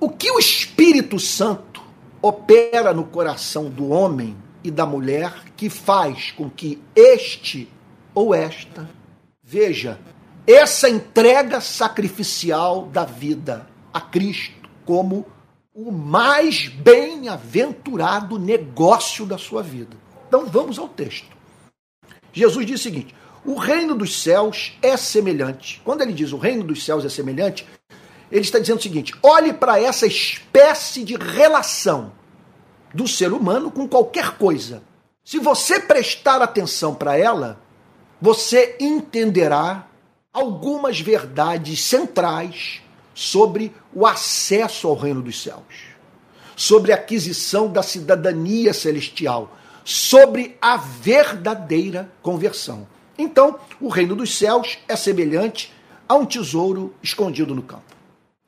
O 0.00 0.10
que 0.10 0.30
o 0.30 0.38
Espírito 0.38 1.20
Santo 1.20 1.82
opera 2.20 2.92
no 2.92 3.04
coração 3.04 3.70
do 3.70 3.88
homem 3.88 4.36
e 4.62 4.70
da 4.70 4.84
mulher 4.84 5.32
que 5.56 5.70
faz 5.70 6.30
com 6.32 6.50
que 6.50 6.82
este 6.94 7.68
ou 8.14 8.34
esta 8.34 8.88
veja 9.42 9.98
essa 10.46 10.88
entrega 10.88 11.60
sacrificial 11.60 12.86
da 12.86 13.04
vida 13.04 13.66
a 13.92 14.00
Cristo 14.00 14.68
como 14.84 15.26
o 15.74 15.92
mais 15.92 16.68
bem-aventurado 16.68 18.38
negócio 18.38 19.24
da 19.24 19.38
sua 19.38 19.62
vida. 19.62 19.96
Então 20.26 20.46
vamos 20.46 20.78
ao 20.78 20.88
texto. 20.88 21.28
Jesus 22.32 22.66
diz 22.66 22.80
o 22.80 22.82
seguinte: 22.82 23.14
o 23.44 23.54
reino 23.54 23.94
dos 23.94 24.22
céus 24.22 24.76
é 24.82 24.96
semelhante. 24.96 25.80
Quando 25.84 26.02
ele 26.02 26.12
diz 26.12 26.32
o 26.32 26.38
reino 26.38 26.64
dos 26.64 26.84
céus 26.84 27.04
é 27.04 27.08
semelhante, 27.08 27.66
ele 28.30 28.42
está 28.42 28.58
dizendo 28.58 28.78
o 28.78 28.82
seguinte: 28.82 29.14
olhe 29.22 29.52
para 29.52 29.80
essa 29.80 30.06
espécie 30.06 31.04
de 31.04 31.16
relação 31.16 32.12
do 32.94 33.06
ser 33.06 33.32
humano 33.32 33.70
com 33.70 33.88
qualquer 33.88 34.36
coisa. 34.36 34.82
Se 35.24 35.38
você 35.38 35.80
prestar 35.80 36.42
atenção 36.42 36.94
para 36.94 37.16
ela, 37.16 37.60
você 38.20 38.76
entenderá 38.80 39.86
algumas 40.32 41.00
verdades 41.00 41.82
centrais 41.82 42.82
sobre 43.14 43.72
o 43.92 44.06
acesso 44.06 44.88
ao 44.88 44.94
reino 44.94 45.22
dos 45.22 45.42
céus, 45.42 45.94
sobre 46.56 46.92
a 46.92 46.96
aquisição 46.96 47.68
da 47.68 47.82
cidadania 47.82 48.72
celestial, 48.72 49.56
sobre 49.84 50.56
a 50.60 50.76
verdadeira 50.76 52.10
conversão. 52.22 52.86
Então, 53.18 53.58
o 53.80 53.88
reino 53.88 54.14
dos 54.14 54.36
céus 54.36 54.78
é 54.88 54.96
semelhante 54.96 55.72
a 56.08 56.14
um 56.14 56.24
tesouro 56.24 56.94
escondido 57.02 57.54
no 57.54 57.62
campo. 57.62 57.84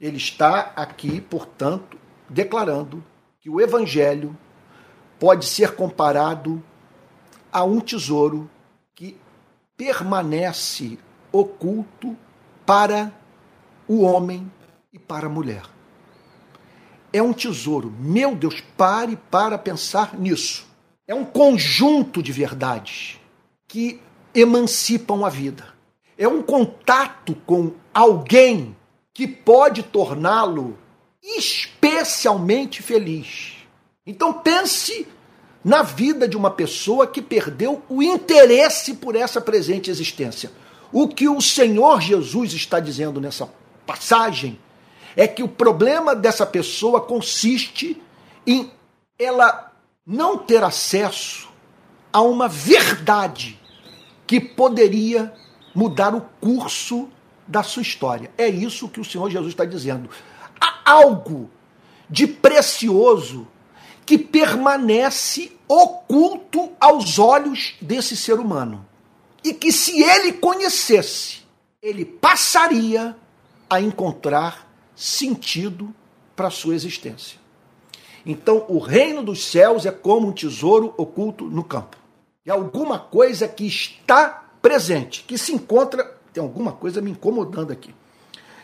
Ele 0.01 0.17
está 0.17 0.73
aqui, 0.75 1.21
portanto, 1.21 1.97
declarando 2.29 3.05
que 3.43 3.51
o 3.51 3.61
evangelho 3.61 4.39
pode 5.19 5.47
ser 5.47 5.75
comparado 5.75 6.63
a 7.53 7.65
um 7.65 7.81
tesouro 7.81 8.49
que 8.95 9.19
permanece 9.77 10.97
oculto 11.33 12.17
para 12.65 13.13
o 13.89 14.03
homem 14.03 14.49
e 14.93 14.99
para 14.99 15.27
a 15.27 15.29
mulher. 15.29 15.65
É 17.13 17.21
um 17.21 17.33
tesouro. 17.33 17.93
Meu 17.99 18.37
Deus, 18.37 18.61
pare 18.77 19.17
para 19.29 19.59
pensar 19.59 20.17
nisso. 20.17 20.65
É 21.05 21.13
um 21.13 21.25
conjunto 21.25 22.23
de 22.23 22.31
verdades 22.31 23.19
que 23.67 24.01
emancipam 24.33 25.27
a 25.27 25.29
vida. 25.29 25.67
É 26.17 26.29
um 26.29 26.43
contato 26.43 27.35
com 27.45 27.73
alguém 27.93 28.77
que 29.13 29.27
pode 29.27 29.83
torná-lo 29.83 30.79
especialmente 31.23 32.83
feliz. 32.83 33.55
Então 34.07 34.33
pense 34.33 35.07
na 35.65 35.83
vida 35.83 36.27
de 36.27 36.37
uma 36.37 36.51
pessoa 36.51 37.07
que 37.07 37.23
perdeu 37.23 37.83
o 37.89 38.03
interesse 38.03 38.95
por 38.95 39.15
essa 39.15 39.41
presente 39.41 39.91
existência. 39.91 40.51
O 40.93 41.09
que 41.09 41.29
o 41.29 41.41
Senhor 41.41 42.01
Jesus 42.01 42.53
está 42.53 42.81
dizendo 42.81 43.21
nessa 43.21 43.49
passagem 43.87 44.59
é 45.17 45.29
que 45.29 45.43
o 45.43 45.49
problema 45.49 46.15
dessa 46.15 46.45
pessoa 46.45 47.01
consiste 47.01 48.03
em 48.47 48.71
ela 49.19 49.73
não 50.07 50.37
ter 50.37 50.65
acesso 50.65 51.49
a 52.13 52.21
uma 52.21 52.49
verdade 52.49 53.59
que 54.27 54.41
poderia 54.41 55.33
mudar 55.75 56.15
o 56.15 56.21
curso 56.41 57.09
da 57.47 57.63
sua 57.63 57.83
história. 57.83 58.31
É 58.37 58.49
isso 58.49 58.89
que 58.89 59.01
o 59.01 59.05
Senhor 59.05 59.31
Jesus 59.31 59.53
está 59.53 59.65
dizendo. 59.65 60.11
Algo 60.85 61.51
de 62.09 62.27
precioso 62.27 63.47
que 64.05 64.19
permanece 64.19 65.53
oculto 65.69 66.73
aos 66.79 67.19
olhos 67.19 67.75
desse 67.81 68.17
ser 68.17 68.39
humano. 68.39 68.87
E 69.45 69.55
que 69.55 69.73
se 69.73 70.03
ele 70.03 70.35
conhecesse, 70.35 71.43
ele 71.81 72.05
passaria 72.05 73.17
a 73.69 73.81
encontrar 73.81 74.71
sentido 74.95 75.95
para 76.37 76.51
sua 76.51 76.75
existência. 76.75 77.41
Então, 78.25 78.65
o 78.69 78.79
reino 78.79 79.23
dos 79.23 79.45
céus 79.45 79.85
é 79.85 79.91
como 79.91 80.29
um 80.29 80.33
tesouro 80.33 80.95
oculto 80.97 81.45
no 81.45 81.65
campo. 81.65 81.97
É 82.45 82.51
alguma 82.51 82.99
coisa 82.99 83.49
que 83.49 83.67
está 83.67 84.49
presente, 84.61 85.25
que 85.25 85.37
se 85.37 85.53
encontra. 85.53 86.05
Tem 86.33 86.43
alguma 86.43 86.73
coisa 86.73 87.01
me 87.01 87.11
incomodando 87.11 87.73
aqui. 87.73 87.95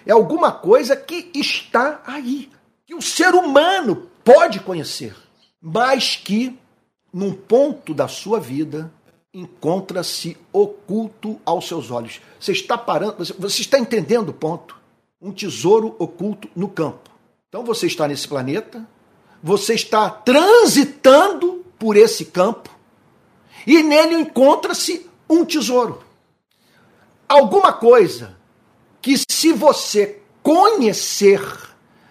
É 0.09 0.13
alguma 0.13 0.51
coisa 0.51 0.97
que 0.97 1.31
está 1.35 2.01
aí, 2.07 2.51
que 2.87 2.95
o 2.95 3.03
ser 3.03 3.35
humano 3.35 4.09
pode 4.25 4.59
conhecer, 4.59 5.15
mas 5.61 6.17
que, 6.17 6.59
num 7.13 7.35
ponto 7.35 7.93
da 7.93 8.09
sua 8.09 8.41
vida, 8.41 8.91
encontra-se 9.35 10.35
oculto 10.51 11.39
aos 11.45 11.69
seus 11.69 11.91
olhos. 11.91 12.23
Você 12.41 12.53
está 12.53 12.79
parando, 12.79 13.17
você 13.39 13.61
está 13.61 13.79
entendendo 13.79 14.31
o 14.31 14.33
ponto? 14.33 14.79
Um 15.21 15.31
tesouro 15.31 15.95
oculto 15.99 16.49
no 16.57 16.71
campo. 16.71 17.11
Então 17.51 17.63
você 17.63 17.87
está 17.87 18.09
nesse 18.09 18.27
planeta, 18.27 18.89
você 19.43 19.75
está 19.75 20.09
transitando 20.09 21.67
por 21.79 21.99
esse 21.99 22.25
campo 22.25 22.71
e 23.67 23.83
nele 23.83 24.15
encontra-se 24.15 25.07
um 25.29 25.45
tesouro. 25.45 26.03
Alguma 27.29 27.75
coisa 27.75 28.38
se 29.39 29.53
você 29.53 30.21
conhecer, 30.43 31.41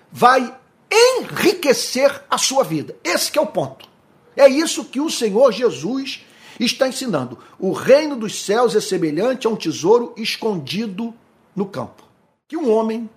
vai 0.09 0.57
enriquecer 0.89 2.23
a 2.29 2.37
sua 2.37 2.63
vida. 2.63 2.95
Esse 3.03 3.37
é 3.37 3.41
o 3.41 3.45
ponto. 3.45 3.85
É 4.33 4.47
isso 4.47 4.85
que 4.85 5.01
o 5.01 5.09
Senhor 5.09 5.51
Jesus 5.51 6.25
está 6.57 6.87
ensinando. 6.87 7.37
O 7.59 7.73
reino 7.73 8.15
dos 8.15 8.45
céus 8.45 8.77
é 8.77 8.79
semelhante 8.79 9.45
a 9.45 9.49
um 9.49 9.57
tesouro 9.57 10.13
escondido 10.15 11.13
no 11.53 11.65
campo, 11.65 12.03
que 12.47 12.55
um 12.55 12.71
homem 12.71 13.09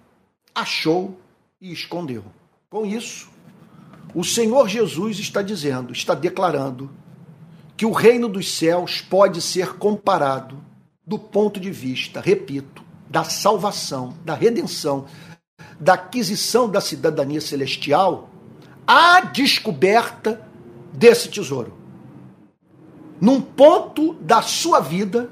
achou 0.53 1.17
e 1.61 1.73
escondeu. 1.73 2.25
Com 2.69 2.85
isso, 2.85 3.31
o 4.13 4.25
Senhor 4.25 4.69
Jesus 4.69 5.21
está 5.21 5.41
dizendo, 5.41 5.93
está 5.93 6.15
declarando, 6.15 6.91
que 7.77 7.87
o 7.87 7.93
reino 7.93 8.29
dos 8.29 8.53
céus 8.53 9.01
pode 9.01 9.41
ser 9.41 9.75
comparado 9.75 10.61
do 11.07 11.17
ponto 11.17 11.61
de 11.61 11.71
vista, 11.71 12.21
repito, 12.21 12.90
da 13.11 13.25
salvação, 13.25 14.15
da 14.25 14.35
redenção, 14.35 15.07
da 15.81 15.95
aquisição 15.95 16.69
da 16.69 16.81
cidadania 16.81 17.41
celestial, 17.41 18.31
à 18.87 19.21
descoberta 19.21 20.49
desse 20.93 21.29
tesouro. 21.29 21.75
Num 23.21 23.41
ponto 23.41 24.15
da 24.15 24.41
sua 24.41 24.79
vida, 24.79 25.29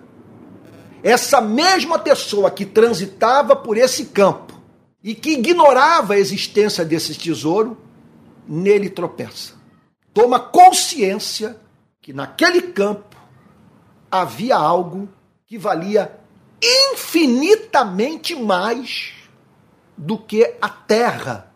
essa 1.03 1.41
mesma 1.41 2.01
pessoa 2.01 2.51
que 2.51 2.67
transitava 2.67 3.55
por 3.55 3.79
esse 3.79 4.07
campo 4.07 4.61
e 5.03 5.15
que 5.15 5.31
ignorava 5.31 6.15
a 6.15 6.19
existência 6.19 6.85
desse 6.85 7.15
tesouro, 7.15 7.79
nele 8.47 8.91
tropeça. 8.91 9.55
Toma 10.13 10.41
consciência 10.41 11.57
que 12.03 12.13
naquele 12.13 12.61
campo 12.61 13.17
havia 14.11 14.57
algo 14.57 15.09
que 15.47 15.57
valia 15.57 16.18
infinitamente 16.63 18.35
mais 18.35 19.13
do 19.97 20.19
que 20.19 20.55
a 20.61 20.69
terra 20.69 21.53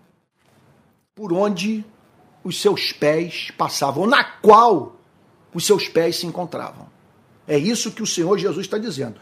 por 1.14 1.32
onde 1.32 1.85
os 2.44 2.61
seus 2.61 2.92
pés 2.92 3.50
passavam, 3.56 4.06
na 4.06 4.25
qual 4.25 4.97
os 5.54 5.64
seus 5.64 5.88
pés 5.88 6.16
se 6.16 6.26
encontravam. 6.26 6.87
É 7.47 7.59
isso 7.59 7.92
que 7.92 8.02
o 8.02 8.06
Senhor 8.06 8.38
Jesus 8.38 8.66
está 8.66 8.78
dizendo. 8.78 9.16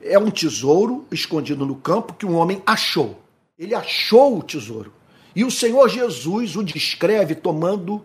É 0.00 0.18
um 0.18 0.30
tesouro 0.30 1.06
escondido 1.10 1.66
no 1.66 1.76
campo 1.76 2.14
que 2.14 2.26
um 2.26 2.36
homem 2.36 2.62
achou. 2.64 3.20
Ele 3.58 3.74
achou 3.74 4.38
o 4.38 4.42
tesouro. 4.42 4.92
E 5.34 5.44
o 5.44 5.50
Senhor 5.50 5.88
Jesus 5.88 6.56
o 6.56 6.62
descreve 6.62 7.34
tomando 7.34 8.02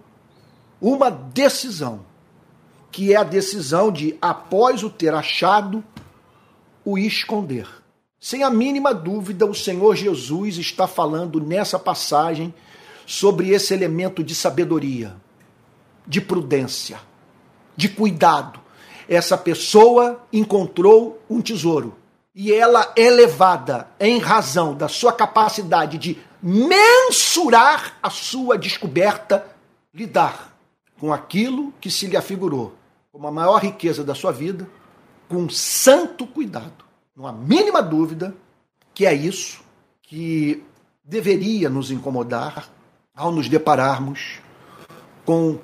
uma 0.81 1.09
decisão, 1.09 2.05
que 2.91 3.13
é 3.13 3.15
a 3.15 3.23
decisão 3.23 3.91
de, 3.91 4.17
após 4.21 4.83
o 4.83 4.89
ter 4.89 5.13
achado, 5.13 5.83
o 6.85 6.97
esconder. 6.97 7.67
Sem 8.19 8.43
a 8.43 8.49
mínima 8.49 8.93
dúvida, 8.93 9.45
o 9.45 9.53
Senhor 9.53 9.95
Jesus 9.95 10.57
está 10.57 10.87
falando 10.87 11.41
nessa 11.41 11.77
passagem 11.77 12.53
sobre 13.05 13.49
esse 13.49 13.73
elemento 13.73 14.23
de 14.23 14.33
sabedoria, 14.33 15.15
de 16.07 16.21
prudência, 16.21 16.99
de 17.75 17.89
cuidado. 17.89 18.59
Essa 19.09 19.37
pessoa 19.37 20.23
encontrou 20.31 21.21
um 21.29 21.41
tesouro 21.41 21.95
e 22.33 22.53
ela 22.53 22.93
é 22.95 23.09
levada 23.09 23.89
em 23.99 24.19
razão 24.19 24.73
da 24.73 24.87
sua 24.87 25.11
capacidade 25.11 25.97
de 25.97 26.17
mensurar 26.41 27.97
a 28.01 28.09
sua 28.09 28.57
descoberta, 28.57 29.45
lidar 29.93 30.57
com 30.99 31.13
aquilo 31.13 31.73
que 31.81 31.91
se 31.91 32.07
lhe 32.07 32.15
afigurou 32.15 32.73
como 33.13 33.27
a 33.27 33.31
maior 33.31 33.61
riqueza 33.61 34.03
da 34.03 34.15
sua 34.15 34.31
vida, 34.31 34.67
com 35.27 35.49
santo 35.49 36.25
cuidado. 36.27 36.83
Não 37.15 37.27
há 37.27 37.31
mínima 37.31 37.81
dúvida 37.81 38.35
que 38.93 39.05
é 39.05 39.13
isso 39.13 39.61
que 40.01 40.63
deveria 41.03 41.69
nos 41.69 41.91
incomodar 41.91 42.69
ao 43.15 43.31
nos 43.31 43.49
depararmos 43.49 44.39
com 45.25 45.59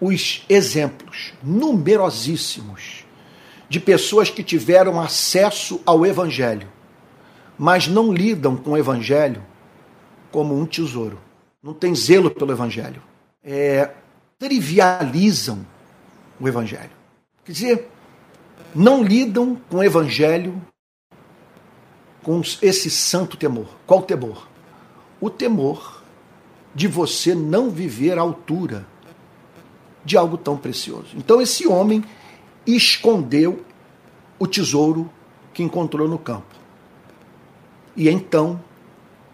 os 0.00 0.44
exemplos 0.48 1.32
numerosíssimos 1.42 3.04
de 3.68 3.78
pessoas 3.78 4.30
que 4.30 4.42
tiveram 4.42 5.00
acesso 5.00 5.80
ao 5.86 6.04
Evangelho, 6.04 6.68
mas 7.56 7.86
não 7.86 8.12
lidam 8.12 8.56
com 8.56 8.72
o 8.72 8.76
Evangelho 8.76 9.42
como 10.32 10.58
um 10.58 10.66
tesouro. 10.66 11.20
Não 11.62 11.74
tem 11.74 11.94
zelo 11.94 12.30
pelo 12.30 12.52
Evangelho. 12.52 13.02
É, 13.44 13.90
trivializam 14.38 15.64
o 16.40 16.48
Evangelho. 16.48 16.90
Quer 17.44 17.52
dizer, 17.52 17.90
não 18.74 19.02
lidam 19.02 19.60
com 19.68 19.78
o 19.78 19.84
Evangelho 19.84 20.60
com 22.22 22.40
esse 22.62 22.90
santo 22.90 23.36
temor. 23.36 23.66
Qual 23.86 24.02
temor? 24.02 24.48
O 25.20 25.30
temor 25.30 26.02
de 26.74 26.86
você 26.86 27.34
não 27.34 27.70
viver 27.70 28.18
à 28.18 28.20
altura 28.20 28.86
de 30.04 30.16
algo 30.16 30.36
tão 30.36 30.56
precioso. 30.56 31.08
Então, 31.16 31.40
esse 31.40 31.66
homem 31.66 32.04
escondeu 32.66 33.64
o 34.38 34.46
tesouro 34.46 35.10
que 35.52 35.62
encontrou 35.62 36.08
no 36.08 36.18
campo. 36.18 36.54
E 37.96 38.08
então 38.08 38.62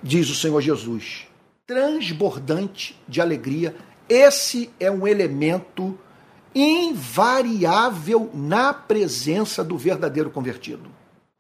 diz 0.02 0.28
o 0.30 0.34
Senhor 0.34 0.60
Jesus, 0.60 1.28
transbordante 1.66 3.00
de 3.06 3.20
alegria. 3.20 3.76
Esse 4.08 4.70
é 4.80 4.90
um 4.90 5.06
elemento 5.06 5.96
invariável 6.58 8.30
na 8.32 8.72
presença 8.72 9.62
do 9.62 9.76
verdadeiro 9.76 10.30
convertido. 10.30 10.90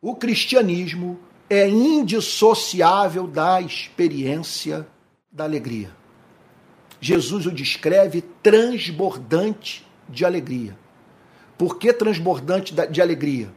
O 0.02 0.14
cristianismo 0.14 1.18
é 1.48 1.66
indissociável 1.66 3.26
da 3.26 3.60
experiência 3.60 4.86
da 5.32 5.44
alegria. 5.44 5.90
Jesus 7.00 7.46
o 7.46 7.50
descreve 7.50 8.20
transbordante 8.42 9.86
de 10.06 10.24
alegria. 10.24 10.76
Por 11.56 11.78
que 11.78 11.92
transbordante 11.92 12.74
de 12.74 13.00
alegria? 13.00 13.50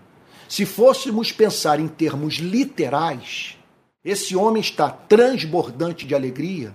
Se 0.47 0.65
fôssemos 0.65 1.31
pensar 1.33 1.79
em 1.79 1.87
termos 1.89 2.35
literais, 2.35 3.57
esse 4.03 4.35
homem 4.35 4.61
está 4.61 4.89
transbordante 4.89 6.07
de 6.07 6.15
alegria 6.15 6.73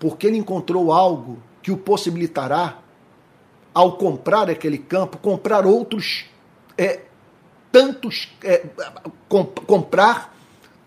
porque 0.00 0.26
ele 0.26 0.38
encontrou 0.38 0.90
algo 0.90 1.38
que 1.62 1.70
o 1.70 1.76
possibilitará, 1.76 2.79
ao 3.72 3.96
comprar 3.96 4.50
aquele 4.50 4.78
campo, 4.78 5.18
comprar 5.18 5.66
outros, 5.66 6.24
é, 6.76 7.00
tantos, 7.70 8.28
é, 8.42 8.64
comp 9.28 9.58
comprar 9.66 10.36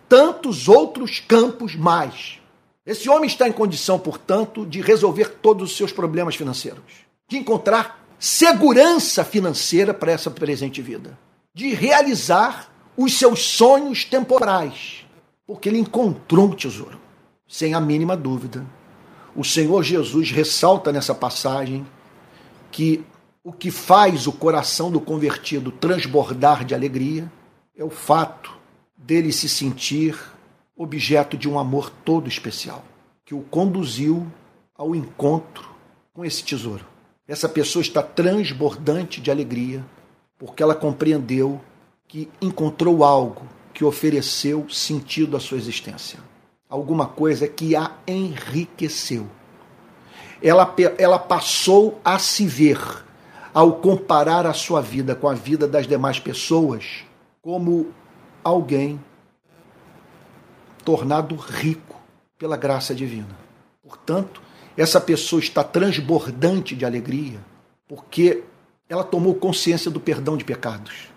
tantos 0.08 0.68
outros 0.68 1.20
campos 1.20 1.76
mais. 1.76 2.40
Esse 2.86 3.10
homem 3.10 3.28
está 3.28 3.48
em 3.48 3.54
condição, 3.54 3.98
portanto, 3.98 4.66
de 4.66 4.82
resolver 4.82 5.38
todos 5.42 5.72
os 5.72 5.78
seus 5.78 5.92
problemas 5.92 6.36
financeiros, 6.36 6.84
de 7.30 7.38
encontrar 7.38 8.04
segurança 8.20 9.24
financeira 9.24 9.94
para 9.94 10.12
essa 10.12 10.30
presente 10.30 10.82
vida, 10.82 11.18
de 11.54 11.74
realizar 11.74 12.70
os 12.98 13.18
seus 13.18 13.44
sonhos 13.44 14.04
temporais 14.04 15.04
porque 15.46 15.70
ele 15.70 15.80
encontrou 15.80 16.48
um 16.48 16.56
tesouro. 16.56 17.00
Sem 17.48 17.74
a 17.74 17.82
mínima 17.82 18.16
dúvida, 18.16 18.66
o 19.36 19.44
Senhor 19.44 19.84
Jesus 19.84 20.32
ressalta 20.32 20.92
nessa 20.92 21.14
passagem 21.14 21.86
que 22.74 23.06
o 23.44 23.54
que 23.54 23.70
faz 23.70 24.26
o 24.26 24.32
coração 24.32 24.92
do 24.92 25.00
convertido 25.00 25.72
transbordar 25.72 26.66
de 26.66 26.74
alegria 26.74 27.32
é 27.78 27.84
o 27.84 27.90
fato 27.90 28.58
dele 28.98 29.32
se 29.32 29.48
sentir 29.48 30.20
objeto 30.76 31.38
de 31.38 31.48
um 31.48 31.60
amor 31.60 31.92
todo 32.04 32.28
especial, 32.28 32.84
que 33.24 33.36
o 33.36 33.42
conduziu 33.42 34.26
ao 34.76 34.96
encontro 34.96 35.70
com 36.14 36.26
esse 36.26 36.44
tesouro. 36.44 36.84
Essa 37.28 37.48
pessoa 37.48 37.82
está 37.82 38.02
transbordante 38.02 39.22
de 39.22 39.30
alegria 39.30 39.86
porque 40.40 40.64
ela 40.64 40.74
compreendeu 40.74 41.62
que 42.08 42.28
encontrou 42.42 43.04
algo 43.04 43.48
que 43.72 43.86
ofereceu 43.86 44.68
sentido 44.68 45.38
à 45.38 45.40
sua 45.40 45.58
existência. 45.58 46.20
alguma 46.68 47.06
coisa 47.06 47.48
que 47.48 47.76
a 47.76 47.92
enriqueceu. 48.08 49.28
Ela, 50.44 50.76
ela 50.98 51.18
passou 51.18 52.02
a 52.04 52.20
se 52.20 52.46
ver, 52.46 52.78
ao 53.54 53.74
comparar 53.74 54.46
a 54.46 54.54
sua 54.54 54.82
vida 54.82 55.16
com 55.16 55.30
a 55.30 55.34
vida 55.34 55.68
das 55.68 55.88
demais 55.88 56.20
pessoas, 56.20 57.06
como 57.42 57.94
alguém 58.44 59.00
tornado 60.84 61.36
rico 61.36 61.96
pela 62.38 62.58
graça 62.58 62.94
divina. 62.94 63.38
Portanto, 63.82 64.42
essa 64.76 65.00
pessoa 65.00 65.40
está 65.40 65.64
transbordante 65.64 66.76
de 66.76 66.84
alegria, 66.84 67.40
porque 67.88 68.44
ela 68.90 69.04
tomou 69.04 69.36
consciência 69.36 69.90
do 69.90 70.00
perdão 70.00 70.36
de 70.36 70.44
pecados, 70.44 71.10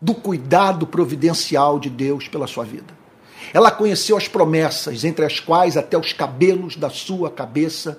do 0.00 0.14
cuidado 0.14 0.86
providencial 0.86 1.80
de 1.80 1.90
Deus 1.90 2.28
pela 2.28 2.46
sua 2.46 2.64
vida. 2.64 2.96
Ela 3.52 3.70
conheceu 3.70 4.16
as 4.16 4.28
promessas, 4.28 5.04
entre 5.04 5.24
as 5.24 5.40
quais 5.40 5.76
até 5.76 5.96
os 5.96 6.12
cabelos 6.12 6.76
da 6.76 6.90
sua 6.90 7.30
cabeça 7.30 7.98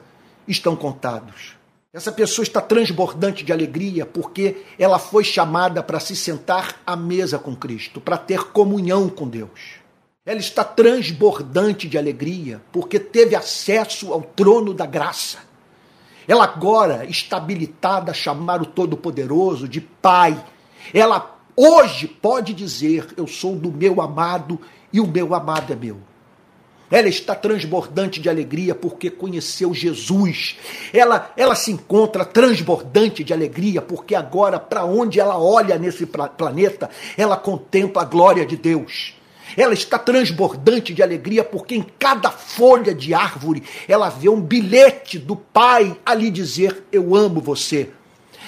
estão 0.50 0.76
contados. 0.76 1.54
Essa 1.94 2.12
pessoa 2.12 2.44
está 2.44 2.62
transbordante 2.62 3.44
de 3.44 3.52
alegria 3.52 4.06
porque 4.06 4.64
ela 4.78 5.00
foi 5.00 5.24
chamada 5.24 5.82
para 5.82 6.00
se 6.00 6.16
sentar 6.16 6.76
à 6.86 6.96
mesa 6.96 7.40
com 7.40 7.56
Cristo, 7.56 8.02
para 8.02 8.18
ter 8.18 8.52
comunhão 8.52 9.10
com 9.10 9.28
Deus. 9.28 9.80
Ela 10.26 10.40
está 10.40 10.64
transbordante 10.64 11.88
de 11.88 11.98
alegria 11.98 12.62
porque 12.72 13.00
teve 13.00 13.36
acesso 13.36 14.14
ao 14.14 14.22
trono 14.22 14.74
da 14.74 14.86
graça. 14.86 15.40
Ela 16.28 16.44
agora 16.44 17.06
está 17.06 17.38
habilitada 17.38 18.12
a 18.12 18.14
chamar 18.14 18.62
o 18.62 18.68
Todo-Poderoso 18.68 19.68
de 19.68 19.82
Pai. 19.82 20.46
Ela 20.94 21.40
hoje 21.56 22.08
pode 22.08 22.54
dizer: 22.54 23.08
Eu 23.18 23.26
sou 23.26 23.56
do 23.56 23.72
meu 23.72 24.00
amado 24.00 24.60
e 24.94 25.00
o 25.00 25.08
meu 25.08 25.34
amado 25.34 25.74
é 25.74 25.76
meu. 25.76 26.09
Ela 26.91 27.08
está 27.08 27.36
transbordante 27.36 28.19
de 28.19 28.30
alegria 28.30 28.73
porque 28.73 29.10
conheceu 29.10 29.73
Jesus. 29.73 30.58
Ela, 30.91 31.32
ela 31.38 31.56
se 31.56 31.71
encontra 31.71 32.25
transbordante 32.25 33.23
de 33.23 33.32
alegria 33.32 33.82
porque 33.82 34.15
agora, 34.15 34.60
para 34.60 34.86
onde 34.86 35.19
ela 35.19 35.38
olha 35.38 35.78
nesse 35.78 36.06
planeta, 36.06 36.89
ela 37.15 37.38
contempla 37.38 38.02
a 38.02 38.06
glória 38.06 38.45
de 38.45 38.58
Deus. 38.58 39.13
Ela 39.56 39.73
está 39.73 39.97
transbordante 39.97 40.93
de 40.93 41.02
alegria 41.02 41.43
porque 41.43 41.75
em 41.75 41.86
cada 41.97 42.30
folha 42.30 42.93
de 42.93 43.13
árvore 43.13 43.63
ela 43.88 44.10
vê 44.10 44.30
um 44.30 44.41
bilhete 44.41 45.17
do 45.17 45.36
Pai 45.36 45.97
ali 46.06 46.30
dizer: 46.30 46.86
Eu 46.91 47.15
amo 47.15 47.41
você. 47.41 47.89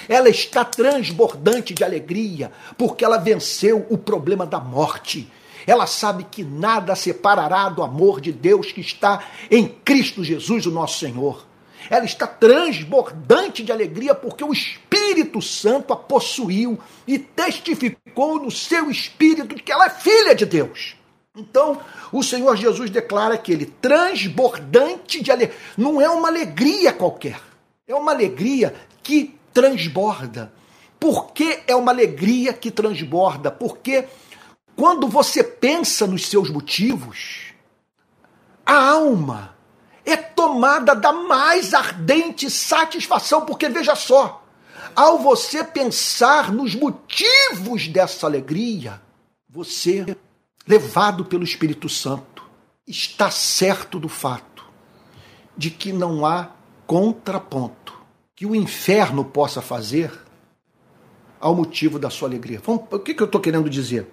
Ela 0.08 0.28
está 0.28 0.64
transbordante 0.64 1.74
de 1.74 1.84
alegria 1.84 2.50
porque 2.76 3.04
ela 3.04 3.18
venceu 3.18 3.86
o 3.88 3.96
problema 3.96 4.44
da 4.44 4.58
morte. 4.58 5.30
Ela 5.66 5.86
sabe 5.86 6.24
que 6.24 6.42
nada 6.42 6.94
separará 6.94 7.68
do 7.68 7.82
amor 7.82 8.20
de 8.20 8.32
Deus 8.32 8.72
que 8.72 8.80
está 8.80 9.24
em 9.50 9.68
Cristo 9.68 10.24
Jesus, 10.24 10.66
o 10.66 10.70
nosso 10.70 10.98
Senhor. 10.98 11.44
Ela 11.90 12.04
está 12.04 12.26
transbordante 12.26 13.62
de 13.62 13.72
alegria 13.72 14.14
porque 14.14 14.44
o 14.44 14.52
Espírito 14.52 15.42
Santo 15.42 15.92
a 15.92 15.96
possuiu 15.96 16.78
e 17.06 17.18
testificou 17.18 18.40
no 18.40 18.50
seu 18.50 18.90
espírito 18.90 19.54
que 19.56 19.72
ela 19.72 19.86
é 19.86 19.90
filha 19.90 20.34
de 20.34 20.46
Deus. 20.46 20.96
Então, 21.34 21.80
o 22.12 22.22
Senhor 22.22 22.56
Jesus 22.56 22.90
declara 22.90 23.38
que 23.38 23.52
ele 23.52 23.66
transbordante 23.66 25.22
de 25.22 25.30
alegria, 25.30 25.56
não 25.78 26.00
é 26.00 26.08
uma 26.08 26.28
alegria 26.28 26.92
qualquer, 26.92 27.40
é 27.88 27.94
uma 27.94 28.12
alegria 28.12 28.74
que 29.02 29.34
transborda. 29.52 30.52
Por 31.00 31.32
que 31.32 31.60
é 31.66 31.74
uma 31.74 31.90
alegria 31.90 32.52
que 32.52 32.70
transborda? 32.70 33.50
Porque 33.50 34.04
quando 34.76 35.06
você 35.06 35.44
pensa 35.44 36.06
nos 36.06 36.26
seus 36.26 36.50
motivos, 36.50 37.52
a 38.64 38.90
alma 38.90 39.56
é 40.04 40.16
tomada 40.16 40.94
da 40.94 41.12
mais 41.12 41.74
ardente 41.74 42.50
satisfação, 42.50 43.44
porque 43.44 43.68
veja 43.68 43.94
só, 43.94 44.44
ao 44.94 45.18
você 45.18 45.62
pensar 45.62 46.52
nos 46.52 46.74
motivos 46.74 47.88
dessa 47.88 48.26
alegria, 48.26 49.00
você, 49.48 50.16
levado 50.66 51.24
pelo 51.24 51.44
Espírito 51.44 51.88
Santo, 51.88 52.42
está 52.86 53.30
certo 53.30 53.98
do 53.98 54.08
fato 54.08 54.64
de 55.56 55.70
que 55.70 55.92
não 55.92 56.26
há 56.26 56.50
contraponto 56.86 58.00
que 58.34 58.46
o 58.46 58.54
inferno 58.54 59.24
possa 59.24 59.62
fazer 59.62 60.10
ao 61.38 61.54
motivo 61.54 61.98
da 61.98 62.10
sua 62.10 62.28
alegria. 62.28 62.60
O 62.66 62.98
que 62.98 63.14
eu 63.20 63.26
estou 63.26 63.40
querendo 63.40 63.68
dizer? 63.70 64.06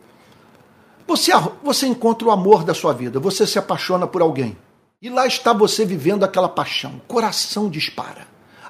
Você, 1.10 1.32
você 1.64 1.88
encontra 1.88 2.28
o 2.28 2.30
amor 2.30 2.64
da 2.64 2.76
sua 2.76 2.94
vida, 2.94 3.20
você 3.20 3.48
se 3.48 3.58
apaixona 3.58 4.06
por 4.06 4.22
alguém. 4.22 4.56
E 5.02 5.10
lá 5.10 5.26
está 5.26 5.52
você 5.52 5.84
vivendo 5.84 6.24
aquela 6.24 6.48
paixão. 6.48 6.98
O 6.98 7.12
coração 7.12 7.68
dispara. 7.68 8.28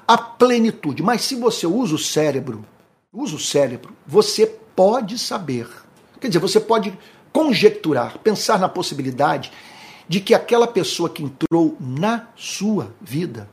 A 0.08 0.16
plenitude. 0.16 1.02
Mas 1.02 1.20
se 1.20 1.34
você 1.34 1.66
usa 1.66 1.94
o 1.94 1.98
cérebro, 1.98 2.64
usa 3.12 3.36
o 3.36 3.38
cérebro, 3.38 3.94
você 4.06 4.46
pode 4.46 5.18
saber. 5.18 5.68
Quer 6.18 6.28
dizer, 6.28 6.38
você 6.38 6.58
pode 6.58 6.98
conjecturar, 7.30 8.16
pensar 8.20 8.58
na 8.58 8.70
possibilidade 8.70 9.52
de 10.08 10.18
que 10.18 10.32
aquela 10.32 10.66
pessoa 10.66 11.10
que 11.10 11.22
entrou 11.22 11.76
na 11.78 12.26
sua 12.36 12.94
vida 13.02 13.50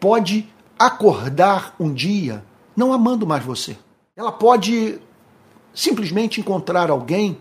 pode 0.00 0.52
acordar 0.76 1.76
um 1.78 1.94
dia 1.94 2.44
não 2.76 2.92
amando 2.92 3.28
mais 3.28 3.44
você. 3.44 3.78
Ela 4.16 4.32
pode 4.32 4.98
simplesmente 5.72 6.40
encontrar 6.40 6.90
alguém 6.90 7.38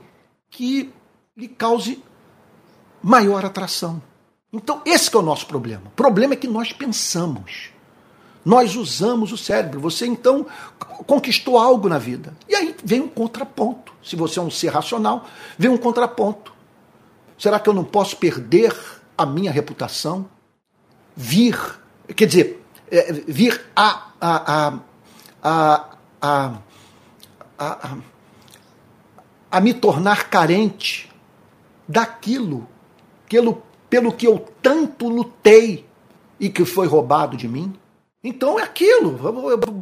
que 0.54 0.94
lhe 1.36 1.48
cause 1.48 2.02
maior 3.02 3.44
atração. 3.44 4.02
Então, 4.52 4.82
esse 4.86 5.14
é 5.14 5.18
o 5.18 5.22
nosso 5.22 5.48
problema. 5.48 5.82
O 5.88 5.92
problema 5.92 6.34
é 6.34 6.38
que 6.38 6.48
nós 6.48 6.72
pensamos. 6.72 7.72
Nós 8.46 8.76
usamos 8.76 9.32
o 9.32 9.38
cérebro. 9.38 9.80
Você 9.80 10.06
então 10.06 10.46
conquistou 11.08 11.58
algo 11.58 11.90
na 11.90 11.98
vida. 11.98 12.38
E 12.48 12.56
aí 12.56 12.76
vem 12.84 13.02
um 13.02 13.08
contraponto. 13.08 13.92
Se 14.04 14.16
você 14.16 14.38
é 14.38 14.42
um 14.44 14.52
ser 14.52 14.70
racional, 14.70 15.26
vem 15.58 15.72
um 15.72 15.78
contraponto. 15.78 16.54
Será 17.38 17.60
que 17.60 17.68
eu 17.68 17.74
não 17.74 17.84
posso 17.84 18.16
perder 18.18 18.76
a 19.18 19.26
minha 19.26 19.52
reputação? 19.52 20.30
Vir, 21.16 21.58
quer 22.16 22.28
dizer, 22.28 22.64
é, 22.92 23.12
vir 23.12 23.60
a, 23.76 24.08
a, 24.22 24.54
a, 24.54 24.80
a, 25.42 25.90
a, 26.22 26.58
a 27.58 27.80
a 27.84 27.98
me 29.62 29.74
tornar 29.74 30.30
carente 30.30 31.10
daquilo 31.88 32.68
pelo, 33.30 33.64
pelo 33.90 34.12
que 34.12 34.28
eu 34.28 34.40
tanto 34.62 35.08
lutei 35.08 35.86
e 36.40 36.50
que 36.50 36.66
foi 36.66 36.88
roubado 36.88 37.38
de 37.38 37.48
mim? 37.48 37.74
Então 38.24 38.60
é 38.60 38.64
aquilo. 38.64 39.20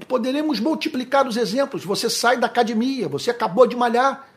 Poderemos 0.07 0.59
multiplicar 0.59 1.27
os 1.27 1.37
exemplos. 1.37 1.85
Você 1.85 2.09
sai 2.09 2.37
da 2.37 2.47
academia, 2.47 3.07
você 3.07 3.29
acabou 3.29 3.67
de 3.67 3.75
malhar, 3.75 4.27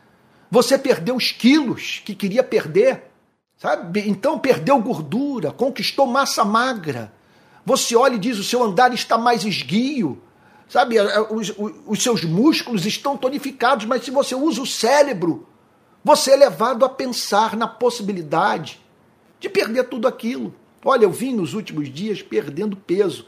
você 0.49 0.77
perdeu 0.77 1.15
os 1.15 1.31
quilos 1.31 2.01
que 2.05 2.13
queria 2.13 2.43
perder, 2.43 3.03
sabe? 3.57 4.07
Então 4.07 4.37
perdeu 4.37 4.79
gordura, 4.79 5.51
conquistou 5.51 6.05
massa 6.05 6.45
magra. 6.45 7.11
Você 7.65 7.95
olha 7.95 8.15
e 8.15 8.19
diz: 8.19 8.37
o 8.37 8.43
seu 8.43 8.63
andar 8.63 8.93
está 8.93 9.17
mais 9.17 9.43
esguio, 9.43 10.21
Sabe, 10.67 10.95
os, 11.29 11.53
os 11.85 12.01
seus 12.01 12.23
músculos 12.23 12.85
estão 12.85 13.15
tonificados, 13.15 13.85
mas 13.85 14.03
se 14.03 14.11
você 14.11 14.33
usa 14.33 14.61
o 14.61 14.65
cérebro, 14.65 15.47
você 16.03 16.31
é 16.31 16.35
levado 16.35 16.83
a 16.83 16.89
pensar 16.89 17.55
na 17.55 17.67
possibilidade 17.67 18.79
de 19.39 19.49
perder 19.49 19.85
tudo 19.85 20.07
aquilo. 20.07 20.53
Olha, 20.83 21.05
eu 21.05 21.11
vim 21.11 21.33
nos 21.33 21.53
últimos 21.53 21.91
dias 21.91 22.21
perdendo 22.21 22.75
peso, 22.75 23.25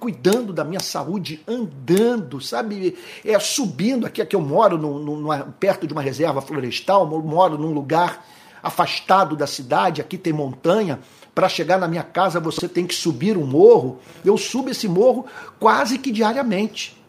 cuidando 0.00 0.52
da 0.52 0.64
minha 0.64 0.80
saúde, 0.80 1.42
andando, 1.46 2.40
sabe? 2.40 2.96
É, 3.24 3.38
subindo 3.38 4.06
aqui, 4.06 4.22
aqui 4.22 4.34
eu 4.34 4.40
moro 4.40 4.78
no, 4.78 4.98
no, 4.98 5.52
perto 5.52 5.86
de 5.86 5.92
uma 5.92 6.00
reserva 6.00 6.40
florestal, 6.40 7.06
moro 7.06 7.58
num 7.58 7.72
lugar 7.72 8.26
afastado 8.62 9.36
da 9.36 9.46
cidade, 9.46 10.00
aqui 10.00 10.16
tem 10.16 10.32
montanha, 10.32 11.00
para 11.38 11.48
chegar 11.48 11.78
na 11.78 11.86
minha 11.86 12.02
casa 12.02 12.40
você 12.40 12.68
tem 12.68 12.84
que 12.84 12.92
subir 12.96 13.36
um 13.36 13.46
morro. 13.46 14.00
Eu 14.24 14.36
subo 14.36 14.70
esse 14.70 14.88
morro 14.88 15.24
quase 15.60 15.96
que 15.96 16.10
diariamente. 16.10 17.00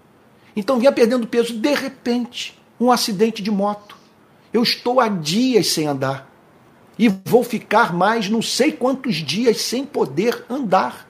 Então 0.55 0.77
vinha 0.77 0.91
perdendo 0.91 1.25
peso. 1.25 1.57
De 1.57 1.73
repente, 1.73 2.55
um 2.79 2.91
acidente 2.91 3.41
de 3.41 3.49
moto. 3.49 3.97
Eu 4.53 4.61
estou 4.61 4.99
há 4.99 5.07
dias 5.07 5.71
sem 5.71 5.87
andar. 5.87 6.29
E 6.95 7.09
vou 7.09 7.43
ficar 7.43 7.91
mais 7.91 8.29
não 8.29 8.39
sei 8.39 8.71
quantos 8.71 9.15
dias 9.15 9.61
sem 9.61 9.83
poder 9.83 10.45
andar. 10.47 11.07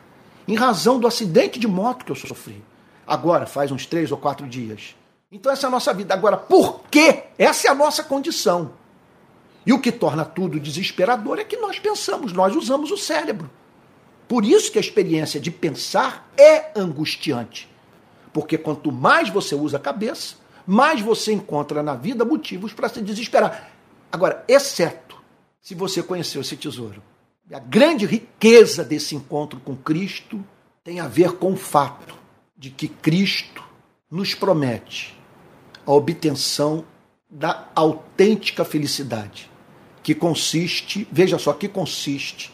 Em 0.47 0.55
razão 0.55 0.97
do 0.97 1.05
acidente 1.05 1.59
de 1.59 1.67
moto 1.67 2.05
que 2.05 2.13
eu 2.13 2.15
sofri. 2.15 2.63
Agora, 3.05 3.45
faz 3.45 3.69
uns 3.69 3.85
três 3.85 4.13
ou 4.13 4.17
quatro 4.17 4.47
dias. 4.47 4.95
Então, 5.29 5.51
essa 5.51 5.67
é 5.67 5.67
a 5.67 5.71
nossa 5.71 5.93
vida. 5.93 6.13
Agora, 6.13 6.37
por 6.37 6.83
quê? 6.89 7.23
Essa 7.37 7.67
é 7.67 7.71
a 7.71 7.75
nossa 7.75 8.01
condição. 8.01 8.71
E 9.65 9.73
o 9.73 9.79
que 9.79 9.91
torna 9.91 10.25
tudo 10.25 10.59
desesperador 10.59 11.39
é 11.39 11.43
que 11.43 11.57
nós 11.57 11.79
pensamos, 11.79 12.33
nós 12.33 12.55
usamos 12.55 12.91
o 12.91 12.97
cérebro. 12.97 13.49
Por 14.27 14.45
isso 14.45 14.71
que 14.71 14.77
a 14.77 14.81
experiência 14.81 15.39
de 15.39 15.51
pensar 15.51 16.31
é 16.37 16.71
angustiante. 16.79 17.69
Porque 18.31 18.57
quanto 18.57 18.91
mais 18.91 19.29
você 19.29 19.55
usa 19.55 19.77
a 19.77 19.79
cabeça, 19.79 20.35
mais 20.65 21.01
você 21.01 21.33
encontra 21.33 21.81
na 21.81 21.95
vida 21.95 22.23
motivos 22.23 22.73
para 22.73 22.89
se 22.89 23.01
desesperar. 23.01 23.71
Agora, 24.11 24.43
exceto 24.47 25.17
se 25.61 25.73
você 25.73 26.01
conheceu 26.03 26.41
esse 26.41 26.55
tesouro. 26.55 27.01
A 27.51 27.59
grande 27.59 28.05
riqueza 28.05 28.83
desse 28.83 29.15
encontro 29.15 29.59
com 29.59 29.75
Cristo 29.75 30.43
tem 30.83 30.99
a 30.99 31.07
ver 31.07 31.33
com 31.33 31.53
o 31.53 31.57
fato 31.57 32.15
de 32.55 32.69
que 32.69 32.87
Cristo 32.87 33.63
nos 34.11 34.35
promete 34.35 35.17
a 35.85 35.91
obtenção 35.91 36.85
da 37.29 37.69
autêntica 37.75 38.65
felicidade, 38.65 39.49
que 40.01 40.15
consiste, 40.15 41.07
veja 41.11 41.37
só, 41.37 41.53
que 41.53 41.67
consiste 41.67 42.51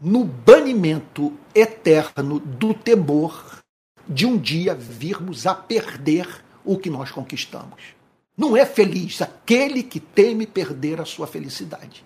no 0.00 0.24
banimento 0.24 1.32
eterno 1.54 2.40
do 2.40 2.72
temor 2.72 3.62
de 4.08 4.26
um 4.26 4.38
dia 4.38 4.74
virmos 4.74 5.46
a 5.46 5.54
perder 5.54 6.26
o 6.64 6.78
que 6.78 6.88
nós 6.88 7.10
conquistamos. 7.10 7.94
Não 8.36 8.56
é 8.56 8.64
feliz 8.64 9.20
aquele 9.20 9.82
que 9.82 10.00
teme 10.00 10.46
perder 10.46 11.00
a 11.00 11.04
sua 11.04 11.26
felicidade. 11.26 12.04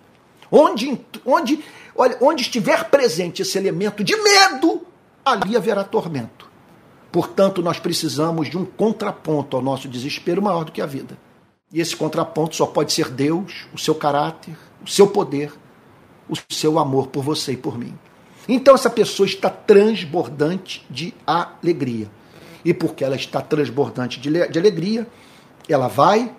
Onde, 0.51 0.99
onde, 1.25 1.63
olha, 1.95 2.17
onde 2.21 2.41
estiver 2.41 2.89
presente 2.89 3.41
esse 3.41 3.57
elemento 3.57 4.03
de 4.03 4.15
medo, 4.15 4.85
ali 5.23 5.55
haverá 5.55 5.83
tormento. 5.83 6.49
Portanto, 7.11 7.61
nós 7.61 7.79
precisamos 7.79 8.49
de 8.49 8.57
um 8.57 8.65
contraponto 8.65 9.55
ao 9.55 9.63
nosso 9.63 9.87
desespero 9.87 10.41
maior 10.41 10.65
do 10.65 10.71
que 10.71 10.81
a 10.81 10.85
vida. 10.85 11.17
E 11.71 11.79
esse 11.79 11.95
contraponto 11.95 12.55
só 12.55 12.65
pode 12.65 12.91
ser 12.91 13.09
Deus, 13.09 13.67
o 13.73 13.77
seu 13.77 13.93
caráter, 13.93 14.57
o 14.83 14.89
seu 14.89 15.07
poder, 15.07 15.53
o 16.27 16.35
seu 16.49 16.79
amor 16.79 17.07
por 17.07 17.23
você 17.23 17.53
e 17.53 17.57
por 17.57 17.77
mim. 17.77 17.97
Então 18.47 18.73
essa 18.73 18.89
pessoa 18.89 19.27
está 19.27 19.49
transbordante 19.49 20.85
de 20.89 21.13
alegria. 21.25 22.09
E 22.65 22.73
porque 22.73 23.03
ela 23.03 23.15
está 23.15 23.41
transbordante 23.41 24.19
de, 24.19 24.29
alegria, 24.59 25.07
ela 25.67 25.87
vai, 25.87 26.33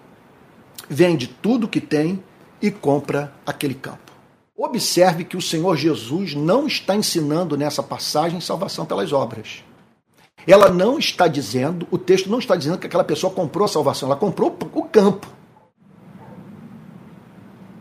vende 0.89 1.29
tudo 1.29 1.69
que 1.69 1.81
tem 1.81 2.23
e 2.61 2.71
compra 2.71 3.33
aquele 3.47 3.75
campo. 3.75 4.11
Observe 4.57 5.25
que 5.25 5.37
o 5.37 5.41
Senhor 5.41 5.77
Jesus 5.77 6.35
não 6.35 6.67
está 6.67 6.95
ensinando 6.95 7.57
nessa 7.57 7.83
passagem 7.83 8.41
salvação 8.41 8.85
pelas 8.85 9.13
obras. 9.13 9.65
Ela 10.51 10.69
não 10.69 10.99
está 10.99 11.29
dizendo, 11.29 11.87
o 11.91 11.99
texto 11.99 12.29
não 12.29 12.39
está 12.39 12.57
dizendo 12.57 12.79
que 12.79 12.87
aquela 12.87 13.05
pessoa 13.05 13.33
comprou 13.33 13.65
a 13.65 13.69
salvação, 13.69 14.09
ela 14.09 14.17
comprou 14.17 14.57
o 14.75 14.83
campo. 14.85 15.29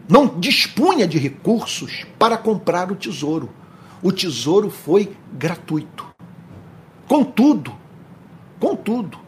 Não 0.07 0.39
dispunha 0.39 1.07
de 1.07 1.17
recursos 1.17 2.05
para 2.17 2.37
comprar 2.37 2.91
o 2.91 2.95
tesouro. 2.95 3.49
O 4.01 4.11
tesouro 4.11 4.69
foi 4.69 5.15
gratuito. 5.33 6.05
Contudo, 7.07 7.75
contudo, 8.59 9.19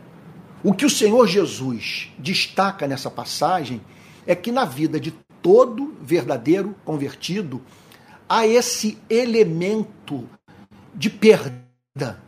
o 0.64 0.74
que 0.74 0.86
o 0.86 0.90
Senhor 0.90 1.28
Jesus 1.28 2.12
destaca 2.20 2.88
nessa 2.88 3.10
passagem 3.10 3.82
é 4.26 4.36
que 4.36 4.52
na 4.52 4.66
vida 4.66 5.00
de 5.00 5.12
todo 5.42 5.96
verdadeiro 6.00 6.76
convertido 6.86 7.62
há 8.30 8.46
esse 8.46 9.00
elemento 9.10 10.30
de 10.94 11.10
perda, 11.10 12.22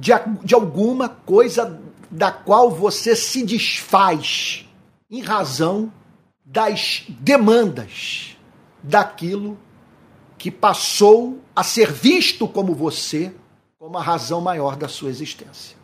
de, 0.00 0.12
de 0.42 0.54
alguma 0.54 1.08
coisa 1.08 1.78
da 2.10 2.32
qual 2.32 2.70
você 2.70 3.14
se 3.14 3.44
desfaz 3.44 4.66
em 5.10 5.20
razão 5.20 5.92
das 6.44 7.04
demandas 7.08 8.36
daquilo 8.82 9.58
que 10.38 10.50
passou 10.50 11.38
a 11.54 11.62
ser 11.62 11.92
visto 11.92 12.48
como 12.48 12.74
você, 12.74 13.32
como 13.78 13.98
a 13.98 14.02
razão 14.02 14.40
maior 14.40 14.74
da 14.74 14.88
sua 14.88 15.10
existência. 15.10 15.76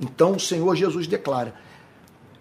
Então 0.00 0.32
o 0.32 0.40
Senhor 0.40 0.74
Jesus 0.74 1.06
declara: 1.06 1.54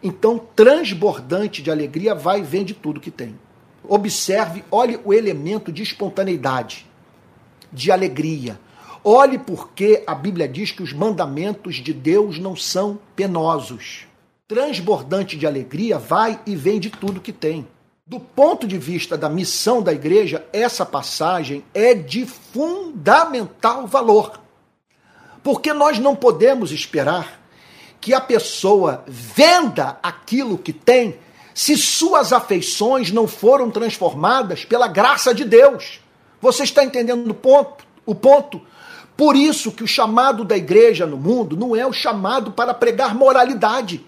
então 0.02 0.40
transbordante 0.56 1.62
de 1.62 1.70
alegria 1.70 2.16
vai 2.16 2.40
e 2.40 2.44
vende 2.44 2.74
tudo 2.74 3.00
que 3.00 3.12
tem. 3.12 3.40
Observe, 3.88 4.66
olhe 4.72 5.00
o 5.06 5.14
elemento 5.14 5.72
de 5.72 5.84
espontaneidade, 5.84 6.88
de 7.72 7.92
alegria. 7.92 8.60
Olhe 9.04 9.38
porque 9.38 10.04
a 10.06 10.16
Bíblia 10.16 10.48
diz 10.48 10.72
que 10.72 10.84
os 10.84 10.94
mandamentos 10.94 11.76
de 11.76 11.94
Deus 11.94 12.40
não 12.40 12.56
são 12.56 13.00
penosos. 13.16 14.06
Transbordante 14.48 15.38
de 15.38 15.46
alegria 15.46 15.98
vai 15.98 16.40
e 16.46 16.56
vende 16.56 16.90
tudo 16.90 17.22
que 17.22 17.34
tem. 17.34 17.68
Do 18.06 18.20
ponto 18.20 18.66
de 18.66 18.78
vista 18.78 19.18
da 19.18 19.28
missão 19.28 19.82
da 19.82 19.92
igreja, 19.92 20.46
essa 20.54 20.86
passagem 20.86 21.64
é 21.74 21.94
de 21.94 22.26
fundamental 22.26 23.86
valor. 23.86 24.40
Porque 25.44 25.74
nós 25.74 26.00
não 26.00 26.16
podemos 26.16 26.72
esperar 26.72 27.42
que 28.00 28.14
a 28.14 28.22
pessoa 28.22 29.04
venda 29.08 29.98
aquilo 30.02 30.58
que 30.58 30.72
tem 30.72 31.20
se 31.54 31.76
suas 31.76 32.32
afeições 32.32 33.12
não 33.12 33.28
foram 33.28 33.72
transformadas 33.72 34.64
pela 34.64 34.88
graça 34.88 35.34
de 35.34 35.44
Deus. 35.44 36.00
Você 36.40 36.64
está 36.64 36.84
entendendo 36.84 37.30
o 37.30 37.34
ponto? 37.34 37.86
O 38.06 38.14
ponto? 38.16 38.62
Por 39.18 39.36
isso 39.36 39.72
que 39.72 39.84
o 39.84 39.88
chamado 39.88 40.46
da 40.46 40.56
igreja 40.56 41.06
no 41.06 41.18
mundo 41.18 41.58
não 41.58 41.76
é 41.76 41.86
o 41.86 41.92
chamado 41.92 42.52
para 42.52 42.74
pregar 42.74 43.16
moralidade. 43.16 44.06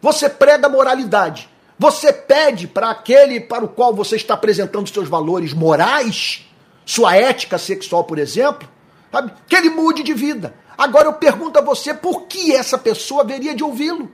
Você 0.00 0.28
prega 0.28 0.68
moralidade 0.68 1.48
você 1.78 2.12
pede 2.12 2.66
para 2.66 2.90
aquele 2.90 3.40
para 3.40 3.64
o 3.64 3.68
qual 3.68 3.94
você 3.94 4.16
está 4.16 4.34
apresentando 4.34 4.88
seus 4.88 5.08
valores 5.08 5.52
morais, 5.52 6.46
sua 6.84 7.16
ética 7.16 7.58
sexual, 7.58 8.04
por 8.04 8.18
exemplo, 8.18 8.68
sabe? 9.12 9.32
que 9.46 9.54
ele 9.54 9.70
mude 9.70 10.02
de 10.02 10.14
vida. 10.14 10.54
Agora 10.76 11.08
eu 11.08 11.12
pergunto 11.12 11.58
a 11.58 11.62
você 11.62 11.92
por 11.92 12.22
que 12.22 12.52
essa 12.52 12.78
pessoa 12.78 13.22
haveria 13.22 13.54
de 13.54 13.62
ouvi-lo? 13.62 14.10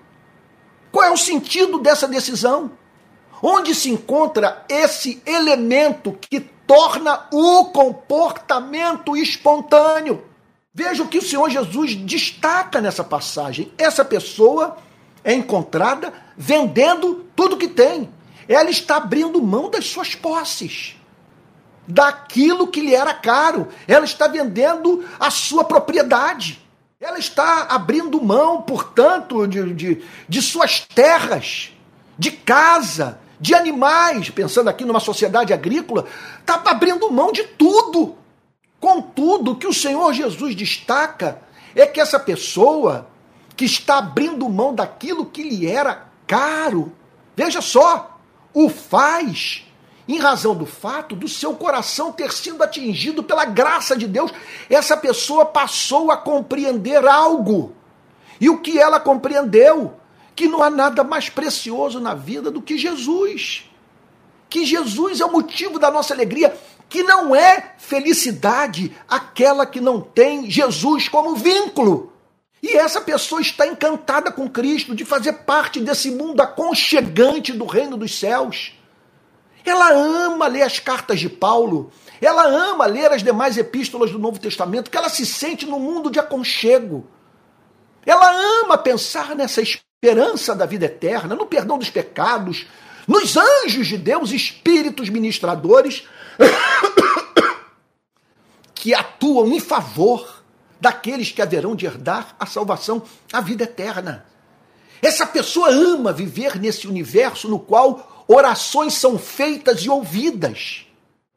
Qual 0.91 1.05
é 1.05 1.11
o 1.11 1.17
sentido 1.17 1.79
dessa 1.79 2.07
decisão? 2.09 2.73
Onde 3.43 3.75
se 3.75 3.91
encontra 3.91 4.65
esse 4.69 5.23
elemento 5.27 6.17
que 6.21 6.41
torna 6.73 7.27
o 7.31 7.67
comportamento 7.67 9.15
espontâneo? 9.15 10.25
Veja 10.73 11.03
o 11.03 11.09
que 11.09 11.19
o 11.19 11.23
Senhor 11.23 11.51
Jesus 11.51 11.95
destaca 11.95 12.81
nessa 12.81 13.05
passagem. 13.05 13.71
Essa 13.77 14.03
pessoa 14.03 14.79
é 15.23 15.35
encontrada 15.35 16.15
vendendo 16.35 17.27
tudo 17.37 17.59
que 17.59 17.69
tem. 17.69 18.09
Ela 18.49 18.71
está 18.71 18.97
abrindo 18.97 19.43
mão 19.43 19.69
das 19.69 19.85
suas 19.85 20.15
posses, 20.15 20.97
daquilo 21.87 22.69
que 22.69 22.81
lhe 22.81 22.95
era 22.95 23.13
caro. 23.13 23.69
Ela 23.87 24.07
está 24.07 24.27
vendendo 24.27 25.05
a 25.21 25.31
sua 25.31 25.65
propriedade. 25.65 26.59
Ela 26.99 27.19
está 27.19 27.65
abrindo 27.65 28.19
mão, 28.23 28.63
portanto, 28.63 29.47
de, 29.47 29.75
de, 29.75 30.05
de 30.27 30.41
suas 30.41 30.81
terras, 30.81 31.71
de 32.19 32.31
casa, 32.31 33.21
de 33.43 33.55
animais, 33.55 34.31
pensando 34.31 34.71
aqui 34.71 34.85
numa 34.85 35.01
sociedade 35.01 35.53
agrícola, 35.53 36.07
está 36.39 36.63
abrindo 36.65 37.11
mão 37.11 37.33
de 37.33 37.43
tudo. 37.43 38.15
Contudo, 38.79 39.51
o 39.51 39.57
que 39.57 39.67
o 39.67 39.75
Senhor 39.75 40.13
Jesus 40.13 40.55
destaca 40.55 41.43
é 41.75 41.85
que 41.85 42.01
essa 42.01 42.21
pessoa 42.21 43.09
que 43.57 43.65
está 43.65 43.99
abrindo 43.99 44.49
mão 44.49 44.73
daquilo 44.73 45.27
que 45.27 45.43
lhe 45.43 45.67
era 45.67 46.07
caro. 46.25 46.93
Veja 47.35 47.61
só, 47.61 48.17
o 48.55 48.69
faz 48.69 49.67
em 50.07 50.19
razão 50.19 50.55
do 50.55 50.65
fato 50.65 51.17
do 51.17 51.27
seu 51.27 51.55
coração 51.55 52.13
ter 52.13 52.33
sido 52.33 52.63
atingido 52.63 53.25
pela 53.25 53.45
graça 53.45 53.97
de 53.97 54.07
Deus. 54.07 54.31
Essa 54.71 54.97
pessoa 54.97 55.45
passou 55.45 56.13
a 56.13 56.17
compreender 56.17 57.05
algo. 57.05 57.75
E 58.41 58.49
o 58.49 58.61
que 58.61 58.79
ela 58.79 59.01
compreendeu? 59.01 59.95
Que 60.43 60.49
não 60.49 60.61
há 60.61 60.69
nada 60.69 61.05
mais 61.05 61.29
precioso 61.29 62.01
na 62.01 62.15
vida 62.15 62.51
do 62.51 62.61
que 62.61 62.77
Jesus. 62.77 63.71
Que 64.51 64.67
Jesus 64.67 65.21
é 65.21 65.25
o 65.25 65.31
motivo 65.31 65.79
da 65.79 65.89
nossa 65.89 66.13
alegria, 66.13 66.53
que 66.89 67.05
não 67.05 67.33
é 67.33 67.77
felicidade 67.79 68.93
aquela 69.09 69.65
que 69.65 69.81
não 69.81 70.01
tem 70.01 70.51
Jesus 70.51 71.09
como 71.09 71.37
vínculo. 71.37 72.13
E 72.61 72.77
essa 72.77 73.01
pessoa 73.01 73.41
está 73.41 73.69
encantada 73.69 74.33
com 74.33 74.51
Cristo, 74.51 74.97
de 74.97 75.05
fazer 75.05 75.33
parte 75.45 75.79
desse 75.79 76.11
mundo 76.11 76.41
aconchegante 76.41 77.53
do 77.53 77.65
reino 77.65 77.97
dos 77.97 78.19
céus. 78.19 78.73
Ela 79.65 79.93
ama 79.93 80.49
ler 80.49 80.63
as 80.63 80.81
cartas 80.81 81.21
de 81.21 81.29
Paulo, 81.29 81.93
ela 82.21 82.49
ama 82.49 82.85
ler 82.87 83.13
as 83.13 83.23
demais 83.23 83.57
epístolas 83.57 84.11
do 84.11 84.19
Novo 84.19 84.41
Testamento, 84.41 84.91
que 84.91 84.97
ela 84.97 85.09
se 85.09 85.25
sente 85.25 85.67
num 85.67 85.79
mundo 85.79 86.11
de 86.11 86.19
aconchego. 86.19 87.07
Ela 88.05 88.33
ama 88.65 88.77
pensar 88.77 89.37
nessa 89.37 89.63
esperança 90.05 90.53
da 90.53 90.67
vida 90.67 90.87
eterna, 90.87 91.37
no 91.37 91.47
perdão 91.47 91.79
dos 91.79 91.89
pecados, 91.89 92.67
nos 93.07 93.37
anjos 93.37 93.87
de 93.87 93.97
Deus, 93.97 94.33
espíritos 94.33 95.09
ministradores, 95.09 96.03
que 98.75 98.93
atuam 98.93 99.53
em 99.53 99.61
favor 99.61 100.43
daqueles 100.81 101.31
que 101.31 101.41
haverão 101.41 101.77
de 101.77 101.87
herdar 101.87 102.35
a 102.41 102.47
salvação, 102.47 103.01
a 103.33 103.41
vida 103.41 103.63
eterna. 103.63 104.27
Essa 105.01 105.25
pessoa 105.25 105.71
ama 105.71 106.13
viver 106.13 106.59
nesse 106.59 106.89
universo 106.89 107.49
no 107.49 107.61
qual 107.61 108.25
orações 108.27 108.95
são 108.95 109.17
feitas 109.17 109.83
e 109.83 109.89
ouvidas, 109.89 110.85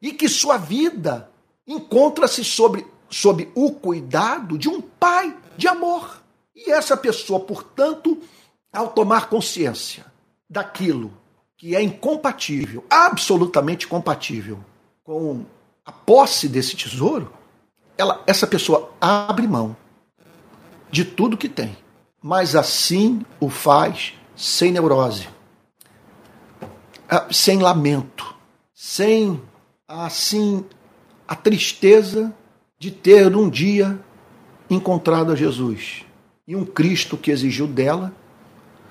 e 0.02 0.12
que 0.12 0.28
sua 0.28 0.56
vida 0.56 1.30
encontra-se 1.68 2.42
sobre, 2.42 2.84
sob 3.08 3.48
o 3.54 3.70
cuidado 3.70 4.58
de 4.58 4.68
um 4.68 4.80
pai 4.80 5.36
de 5.56 5.68
amor. 5.68 6.20
E 6.54 6.72
essa 6.72 6.96
pessoa, 6.96 7.38
portanto, 7.38 8.20
ao 8.76 8.88
tomar 8.88 9.28
consciência 9.28 10.04
daquilo 10.48 11.12
que 11.56 11.74
é 11.74 11.82
incompatível, 11.82 12.84
absolutamente 12.90 13.86
compatível 13.86 14.58
com 15.02 15.44
a 15.84 15.90
posse 15.90 16.48
desse 16.48 16.76
tesouro, 16.76 17.32
ela, 17.96 18.22
essa 18.26 18.46
pessoa 18.46 18.92
abre 19.00 19.46
mão 19.46 19.74
de 20.90 21.04
tudo 21.04 21.36
que 21.36 21.48
tem, 21.48 21.76
mas 22.22 22.54
assim 22.54 23.24
o 23.40 23.48
faz 23.48 24.12
sem 24.36 24.70
neurose, 24.70 25.28
ah, 27.08 27.26
sem 27.32 27.58
lamento, 27.58 28.36
sem 28.74 29.40
assim 29.88 30.64
a 31.26 31.34
tristeza 31.34 32.34
de 32.78 32.90
ter 32.90 33.34
um 33.34 33.48
dia 33.48 33.98
encontrado 34.68 35.32
a 35.32 35.36
Jesus 35.36 36.04
e 36.46 36.54
um 36.54 36.64
Cristo 36.64 37.16
que 37.16 37.30
exigiu 37.30 37.66
dela 37.66 38.12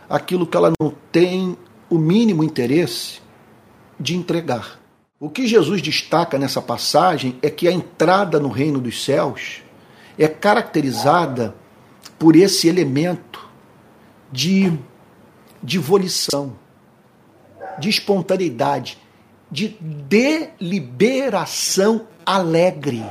aquilo 0.09 0.45
que 0.47 0.55
ela 0.57 0.71
não 0.79 0.93
tem 1.11 1.57
o 1.89 1.97
mínimo 1.97 2.43
interesse 2.43 3.19
de 3.99 4.15
entregar. 4.15 4.79
O 5.19 5.29
que 5.29 5.47
Jesus 5.47 5.81
destaca 5.81 6.37
nessa 6.37 6.61
passagem 6.61 7.39
é 7.41 7.49
que 7.49 7.67
a 7.67 7.71
entrada 7.71 8.39
no 8.39 8.49
reino 8.49 8.79
dos 8.79 9.03
céus 9.03 9.63
é 10.17 10.27
caracterizada 10.27 11.55
por 12.19 12.35
esse 12.35 12.67
elemento 12.67 13.47
de, 14.31 14.77
de 15.63 15.77
volição, 15.79 16.55
de 17.79 17.89
espontaneidade, 17.89 18.97
de 19.49 19.77
deliberação 20.59 22.07
alegre. 22.25 23.05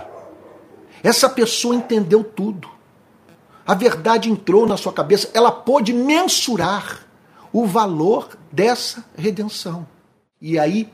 Essa 1.02 1.28
pessoa 1.28 1.74
entendeu 1.74 2.22
tudo. 2.24 2.73
A 3.66 3.74
verdade 3.74 4.30
entrou 4.30 4.66
na 4.66 4.76
sua 4.76 4.92
cabeça, 4.92 5.30
ela 5.32 5.50
pôde 5.50 5.92
mensurar 5.92 7.06
o 7.52 7.66
valor 7.66 8.36
dessa 8.52 9.04
redenção. 9.16 9.86
E 10.40 10.58
aí, 10.58 10.92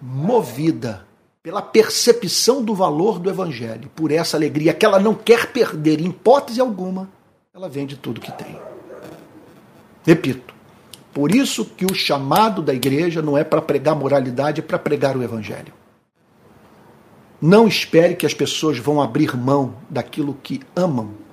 movida 0.00 1.06
pela 1.42 1.60
percepção 1.60 2.62
do 2.62 2.74
valor 2.74 3.18
do 3.18 3.28
Evangelho, 3.28 3.90
por 3.94 4.12
essa 4.12 4.36
alegria 4.36 4.72
que 4.72 4.86
ela 4.86 4.98
não 4.98 5.14
quer 5.14 5.52
perder 5.52 6.00
em 6.00 6.06
hipótese 6.06 6.60
alguma, 6.60 7.10
ela 7.52 7.68
vende 7.68 7.96
tudo 7.96 8.20
que 8.20 8.32
tem. 8.32 8.58
Repito, 10.04 10.54
por 11.12 11.34
isso 11.34 11.64
que 11.64 11.84
o 11.84 11.94
chamado 11.94 12.62
da 12.62 12.72
igreja 12.72 13.20
não 13.20 13.36
é 13.36 13.42
para 13.42 13.60
pregar 13.60 13.96
moralidade, 13.96 14.60
é 14.60 14.62
para 14.62 14.78
pregar 14.78 15.16
o 15.16 15.22
Evangelho. 15.22 15.72
Não 17.40 17.66
espere 17.66 18.14
que 18.14 18.24
as 18.24 18.34
pessoas 18.34 18.78
vão 18.78 19.02
abrir 19.02 19.36
mão 19.36 19.74
daquilo 19.90 20.38
que 20.42 20.60
amam 20.74 21.23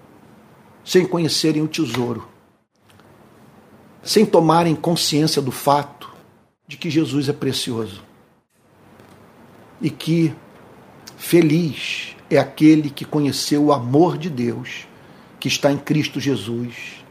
sem 0.84 1.06
conhecerem 1.06 1.62
o 1.62 1.68
tesouro, 1.68 2.28
sem 4.04 4.26
tomarem 4.26 4.76
consciência 4.76 5.42
do 5.42 5.52
fato 5.52 6.12
de 6.68 6.78
que 6.78 6.90
Jesus 6.90 7.30
é 7.30 7.34
precioso 7.34 8.04
e 9.82 9.90
que 9.90 10.34
feliz 11.18 12.16
é 12.30 12.38
aquele 12.38 12.90
que 12.90 13.06
conheceu 13.06 13.66
o 13.66 13.74
amor 13.74 14.18
de 14.18 14.30
Deus 14.30 14.88
que 15.40 15.48
está 15.48 15.72
em 15.72 15.78
Cristo 15.78 16.20
Jesus, 16.20 17.04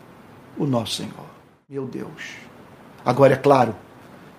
o 0.57 0.67
nosso 0.67 0.97
Senhor. 0.97 1.27
Meu 1.69 1.87
Deus. 1.87 2.35
Agora 3.05 3.35
é 3.35 3.37
claro 3.37 3.75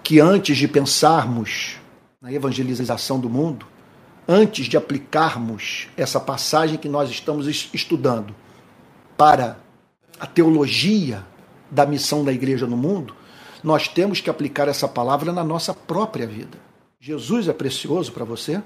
que 0.04 0.20
antes 0.20 0.58
de 0.58 0.68
pensarmos 0.68 1.78
na 2.22 2.32
evangelização 2.32 3.20
do 3.20 3.30
mundo, 3.30 3.66
antes 4.28 4.68
de 4.68 4.78
aplicarmos 4.78 5.88
essa 5.98 6.20
passagem 6.20 6.78
que 6.78 6.88
nós 6.90 7.10
estamos 7.10 7.48
estudando 7.74 8.34
para 9.22 9.60
a 10.20 10.26
teologia 10.26 11.24
da 11.70 11.86
missão 11.86 12.26
da 12.26 12.34
igreja 12.34 12.66
no 12.66 12.76
mundo, 12.76 13.14
nós 13.64 13.88
temos 13.88 14.20
que 14.20 14.32
aplicar 14.32 14.68
essa 14.68 14.88
palavra 14.88 15.32
na 15.32 15.44
nossa 15.44 15.76
própria 15.76 16.26
vida. 16.26 16.58
Jesus 17.00 17.48
é 17.48 17.54
precioso 17.54 18.12
para 18.12 18.26
você? 18.26 18.64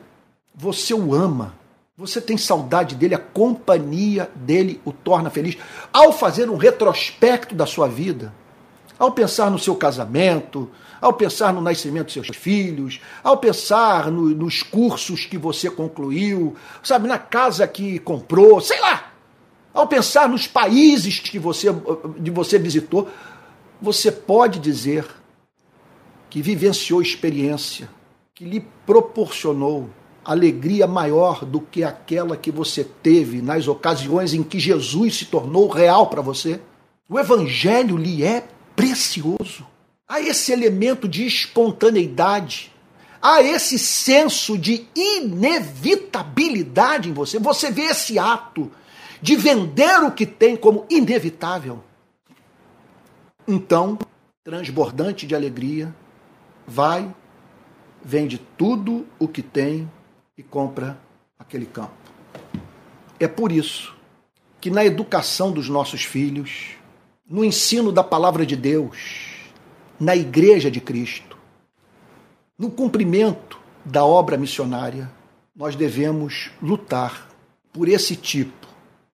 Você 0.55 0.93
o 0.93 1.13
ama? 1.13 1.55
Você 1.97 2.21
tem 2.21 2.37
saudade 2.37 2.95
dele? 2.95 3.13
A 3.13 3.19
companhia 3.19 4.31
dele 4.33 4.79
o 4.85 4.93
torna 4.93 5.29
feliz? 5.29 5.57
Ao 5.91 6.13
fazer 6.13 6.49
um 6.49 6.55
retrospecto 6.55 7.53
da 7.53 7.65
sua 7.65 7.89
vida, 7.89 8.33
ao 8.97 9.11
pensar 9.11 9.51
no 9.51 9.59
seu 9.59 9.75
casamento, 9.75 10.71
ao 11.01 11.11
pensar 11.11 11.51
no 11.51 11.59
nascimento 11.59 12.05
dos 12.05 12.13
seus 12.13 12.27
filhos, 12.29 13.01
ao 13.21 13.35
pensar 13.35 14.09
no, 14.09 14.29
nos 14.29 14.63
cursos 14.63 15.25
que 15.25 15.37
você 15.37 15.69
concluiu, 15.69 16.55
sabe, 16.81 17.09
na 17.09 17.17
casa 17.17 17.67
que 17.67 17.99
comprou, 17.99 18.61
sei 18.61 18.79
lá, 18.79 19.14
ao 19.75 19.87
pensar 19.87 20.27
nos 20.29 20.47
países 20.47 21.19
que 21.19 21.37
você, 21.37 21.67
de 22.17 22.31
você 22.31 22.57
visitou, 22.57 23.09
você 23.81 24.09
pode 24.09 24.59
dizer 24.59 25.05
que 26.29 26.41
vivenciou 26.41 27.01
experiência 27.01 27.89
que 28.33 28.45
lhe 28.45 28.65
proporcionou 28.85 29.89
alegria 30.23 30.87
maior 30.87 31.43
do 31.43 31.59
que 31.59 31.83
aquela 31.83 32.37
que 32.37 32.51
você 32.51 32.85
teve 32.85 33.41
nas 33.41 33.67
ocasiões 33.67 34.33
em 34.33 34.43
que 34.43 34.59
Jesus 34.59 35.17
se 35.17 35.25
tornou 35.25 35.67
real 35.67 36.07
para 36.07 36.21
você? 36.21 36.61
O 37.09 37.19
Evangelho 37.19 37.97
lhe 37.97 38.23
é 38.23 38.47
precioso. 38.75 39.67
Há 40.07 40.21
esse 40.21 40.53
elemento 40.53 41.07
de 41.07 41.25
espontaneidade, 41.25 42.71
há 43.21 43.43
esse 43.43 43.77
senso 43.77 44.57
de 44.57 44.87
inevitabilidade 44.95 47.09
em 47.09 47.13
você. 47.13 47.37
Você 47.39 47.69
vê 47.69 47.83
esse 47.83 48.17
ato 48.17 48.71
de 49.21 49.35
vender 49.35 50.03
o 50.03 50.11
que 50.11 50.25
tem 50.25 50.55
como 50.55 50.85
inevitável. 50.89 51.83
Então, 53.47 53.97
transbordante 54.43 55.25
de 55.25 55.35
alegria, 55.35 55.93
vai, 56.67 57.13
vende 58.03 58.37
tudo 58.57 59.05
o 59.19 59.27
que 59.27 59.41
tem 59.41 59.89
e 60.37 60.43
compra 60.43 60.99
aquele 61.37 61.65
campo. 61.65 61.93
É 63.19 63.27
por 63.27 63.51
isso 63.51 63.95
que 64.59 64.69
na 64.69 64.83
educação 64.83 65.51
dos 65.51 65.69
nossos 65.69 66.03
filhos, 66.03 66.71
no 67.27 67.45
ensino 67.45 67.91
da 67.91 68.03
palavra 68.03 68.45
de 68.45 68.55
Deus, 68.55 69.35
na 69.99 70.15
Igreja 70.15 70.69
de 70.69 70.81
Cristo, 70.81 71.37
no 72.57 72.71
cumprimento 72.71 73.59
da 73.83 74.03
obra 74.03 74.37
missionária, 74.37 75.11
nós 75.55 75.75
devemos 75.75 76.51
lutar 76.61 77.29
por 77.71 77.87
esse 77.87 78.15
tipo 78.15 78.64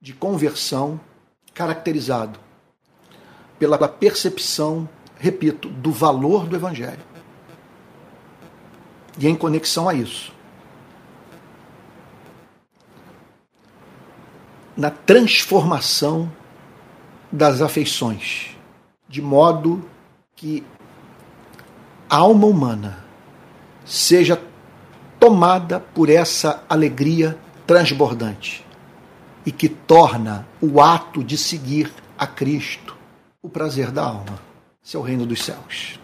de 0.01 0.13
conversão 0.13 0.99
caracterizado 1.53 2.39
pela 3.59 3.77
percepção, 3.87 4.89
repito, 5.19 5.69
do 5.69 5.91
valor 5.91 6.47
do 6.47 6.55
Evangelho. 6.55 7.03
E 9.19 9.27
em 9.27 9.35
conexão 9.35 9.87
a 9.87 9.93
isso, 9.93 10.33
na 14.75 14.89
transformação 14.89 16.31
das 17.31 17.61
afeições, 17.61 18.57
de 19.07 19.21
modo 19.21 19.87
que 20.35 20.65
a 22.09 22.17
alma 22.17 22.47
humana 22.47 23.05
seja 23.85 24.41
tomada 25.19 25.79
por 25.79 26.09
essa 26.09 26.63
alegria 26.67 27.37
transbordante 27.67 28.65
e 29.45 29.51
que 29.51 29.69
torna 29.69 30.47
o 30.61 30.81
ato 30.81 31.23
de 31.23 31.37
seguir 31.37 31.91
a 32.17 32.27
Cristo 32.27 32.95
o 33.41 33.49
prazer 33.49 33.91
da 33.91 34.03
alma. 34.03 34.39
O 34.93 35.01
reino 35.01 35.25
dos 35.25 35.43
céus. 35.43 35.99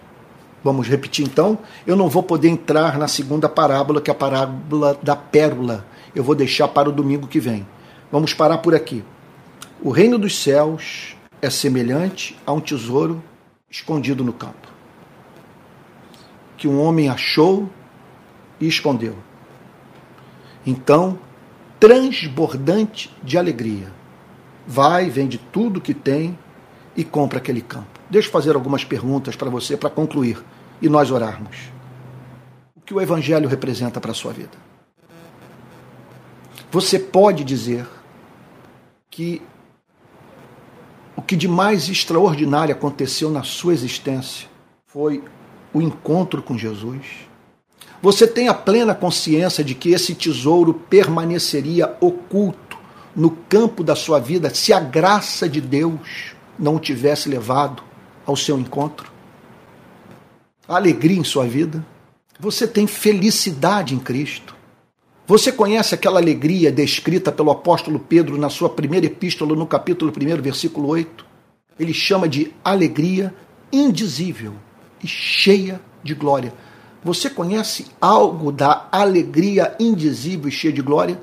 Vamos 0.63 0.88
repetir 0.88 1.26
então. 1.26 1.60
Eu 1.86 1.95
não 1.95 2.10
vou 2.10 2.23
poder 2.23 2.47
entrar 2.47 2.97
na 2.97 3.08
segunda 3.08 3.50
parábola, 3.50 4.02
que 4.02 4.10
é 4.10 4.13
a 4.13 4.15
parábola 4.15 4.97
da 5.04 5.15
pérola. 5.15 5.86
Eu 6.15 6.23
vou 6.23 6.34
deixar 6.34 6.67
para 6.69 6.89
o 6.89 6.91
domingo 6.91 7.28
que 7.28 7.39
vem. 7.39 7.67
Vamos 8.12 8.34
parar 8.34 8.60
por 8.60 8.73
aqui. 8.73 9.04
O 9.82 9.91
reino 9.91 10.17
dos 10.17 10.41
céus 10.41 11.15
é 11.41 11.50
semelhante 11.50 12.38
a 12.45 12.52
um 12.54 12.60
tesouro 12.60 13.21
escondido 13.69 14.23
no 14.23 14.34
campo, 14.34 14.67
que 16.58 16.67
um 16.67 16.82
homem 16.82 17.10
achou 17.10 17.69
e 18.60 18.67
escondeu. 18.67 19.15
Então, 20.66 21.20
transbordante 21.80 23.13
de 23.23 23.38
alegria, 23.38 23.91
vai, 24.65 25.09
vende 25.09 25.38
tudo 25.38 25.82
que 25.82 25.93
tem 25.93 26.38
e 26.95 27.03
compra 27.03 27.38
aquele 27.38 27.61
campo. 27.61 27.99
Deixa 28.09 28.28
eu 28.28 28.32
fazer 28.32 28.55
algumas 28.55 28.84
perguntas 28.84 29.36
para 29.36 29.49
você 29.49 29.78
para 29.78 29.89
concluir 29.89 30.43
e 30.82 30.89
nós 30.89 31.11
orarmos. 31.11 31.71
O 32.75 32.82
que 32.82 32.93
o 32.93 33.01
Evangelho 33.01 33.47
representa 33.47 33.99
para 33.99 34.11
a 34.11 34.15
sua 34.15 34.34
vida? 34.34 34.57
Você 36.71 36.99
pode 36.99 37.43
dizer 37.43 37.88
que 39.09 39.41
o 41.15 41.21
que 41.21 41.36
de 41.36 41.47
mais 41.47 41.89
extraordinário 41.89 42.73
aconteceu 42.73 43.30
na 43.30 43.43
sua 43.43 43.73
existência 43.73 44.47
foi 44.86 45.23
o 45.73 45.82
encontro 45.82 46.41
com 46.41 46.57
Jesus. 46.57 47.26
Você 48.02 48.28
tem 48.28 48.48
a 48.48 48.54
plena 48.54 48.93
consciência 48.93 49.64
de 49.64 49.74
que 49.74 49.91
esse 49.91 50.14
tesouro 50.14 50.74
permaneceria 50.74 51.95
oculto 52.00 52.78
no 53.16 53.32
campo 53.32 53.84
da 53.84 53.95
sua 53.95 54.20
vida 54.20 54.54
se 54.54 54.72
a 54.72 54.80
graça 54.80 55.50
de 55.50 55.60
Deus 55.60 56.00
não 56.60 56.76
o 56.76 56.80
tivesse 56.80 57.28
levado 57.28 57.82
ao 58.26 58.36
seu 58.36 58.60
encontro? 58.60 59.12
Alegria 60.68 61.18
em 61.18 61.24
sua 61.24 61.45
vida? 61.48 61.84
Você 62.39 62.68
tem 62.68 62.86
felicidade 62.86 63.95
em 63.95 64.00
Cristo? 64.00 64.56
Você 65.26 65.52
conhece 65.52 65.95
aquela 65.95 66.20
alegria 66.20 66.72
descrita 66.72 67.32
pelo 67.32 67.52
apóstolo 67.52 68.00
Pedro 68.00 68.38
na 68.38 68.50
sua 68.50 68.70
primeira 68.70 69.08
epístola, 69.08 69.56
no 69.56 69.66
capítulo 69.66 70.12
1, 70.12 70.41
versículo 70.41 70.88
8? 70.88 71.26
Ele 71.80 71.93
chama 71.93 72.30
de 72.30 72.54
alegria 72.64 73.34
indizível 73.72 74.54
e 75.04 75.08
cheia 75.08 75.82
de 76.04 76.14
glória. 76.14 76.54
Você 77.08 77.30
conhece 77.30 77.86
algo 78.01 78.51
da 78.51 78.89
alegria 78.91 79.74
indizível 79.80 80.49
e 80.49 80.51
cheia 80.51 80.74
de 80.74 80.82
glória? 80.82 81.18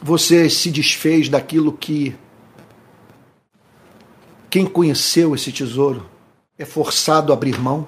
Você 0.00 0.48
se 0.48 0.70
desfez 0.70 1.28
daquilo 1.28 1.72
que 1.72 2.14
quem 4.48 4.66
conheceu 4.66 5.34
esse 5.34 5.50
tesouro 5.50 6.08
é 6.56 6.64
forçado 6.64 7.32
a 7.32 7.34
abrir 7.34 7.60
mão? 7.60 7.84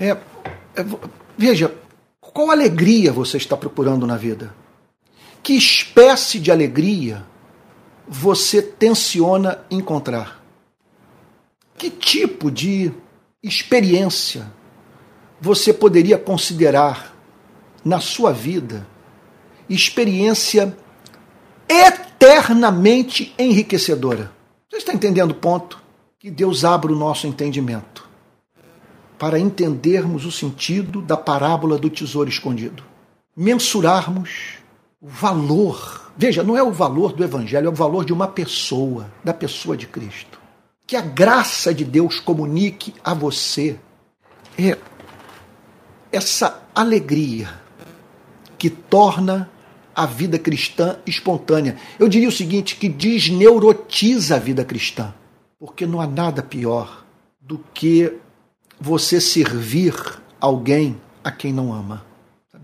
É, 0.00 0.08
é, 0.08 0.84
veja, 1.38 1.72
qual 2.20 2.50
alegria 2.50 3.12
você 3.12 3.36
está 3.36 3.56
procurando 3.56 4.08
na 4.08 4.16
vida? 4.16 4.52
Que 5.40 5.52
espécie 5.52 6.40
de 6.40 6.50
alegria 6.50 7.24
você 8.08 8.60
tensiona 8.60 9.60
encontrar? 9.70 10.44
Que 11.78 11.90
tipo 11.90 12.50
de 12.50 12.90
experiência 13.40 14.58
você 15.40 15.72
poderia 15.72 16.18
considerar 16.18 17.16
na 17.84 17.98
sua 17.98 18.32
vida 18.32 18.86
experiência 19.68 20.76
eternamente 21.68 23.34
enriquecedora? 23.38 24.30
Você 24.68 24.78
está 24.78 24.92
entendendo 24.92 25.30
o 25.30 25.34
ponto? 25.34 25.80
Que 26.18 26.30
Deus 26.30 26.64
abra 26.64 26.92
o 26.92 26.96
nosso 26.96 27.26
entendimento 27.26 28.08
para 29.18 29.38
entendermos 29.38 30.24
o 30.24 30.32
sentido 30.32 31.02
da 31.02 31.16
parábola 31.16 31.76
do 31.78 31.90
tesouro 31.90 32.30
escondido. 32.30 32.82
Mensurarmos 33.36 34.58
o 35.00 35.08
valor. 35.08 36.12
Veja, 36.16 36.42
não 36.42 36.56
é 36.56 36.62
o 36.62 36.72
valor 36.72 37.12
do 37.12 37.24
evangelho, 37.24 37.66
é 37.66 37.70
o 37.70 37.74
valor 37.74 38.04
de 38.04 38.12
uma 38.12 38.28
pessoa, 38.28 39.10
da 39.22 39.32
pessoa 39.32 39.76
de 39.76 39.86
Cristo. 39.86 40.40
Que 40.86 40.96
a 40.96 41.00
graça 41.00 41.72
de 41.72 41.84
Deus 41.84 42.18
comunique 42.18 42.94
a 43.04 43.14
você 43.14 43.78
é 44.58 44.76
essa 46.12 46.62
alegria 46.74 47.48
que 48.58 48.68
torna 48.68 49.50
a 49.94 50.06
vida 50.06 50.38
cristã 50.38 50.98
espontânea. 51.06 51.76
Eu 51.98 52.08
diria 52.08 52.28
o 52.28 52.32
seguinte, 52.32 52.76
que 52.76 52.88
desneurotiza 52.88 54.36
a 54.36 54.38
vida 54.38 54.64
cristã, 54.64 55.12
porque 55.58 55.86
não 55.86 56.00
há 56.00 56.06
nada 56.06 56.42
pior 56.42 57.04
do 57.40 57.58
que 57.74 58.12
você 58.80 59.20
servir 59.20 59.94
alguém 60.40 60.96
a 61.22 61.30
quem 61.30 61.52
não 61.52 61.72
ama. 61.72 62.04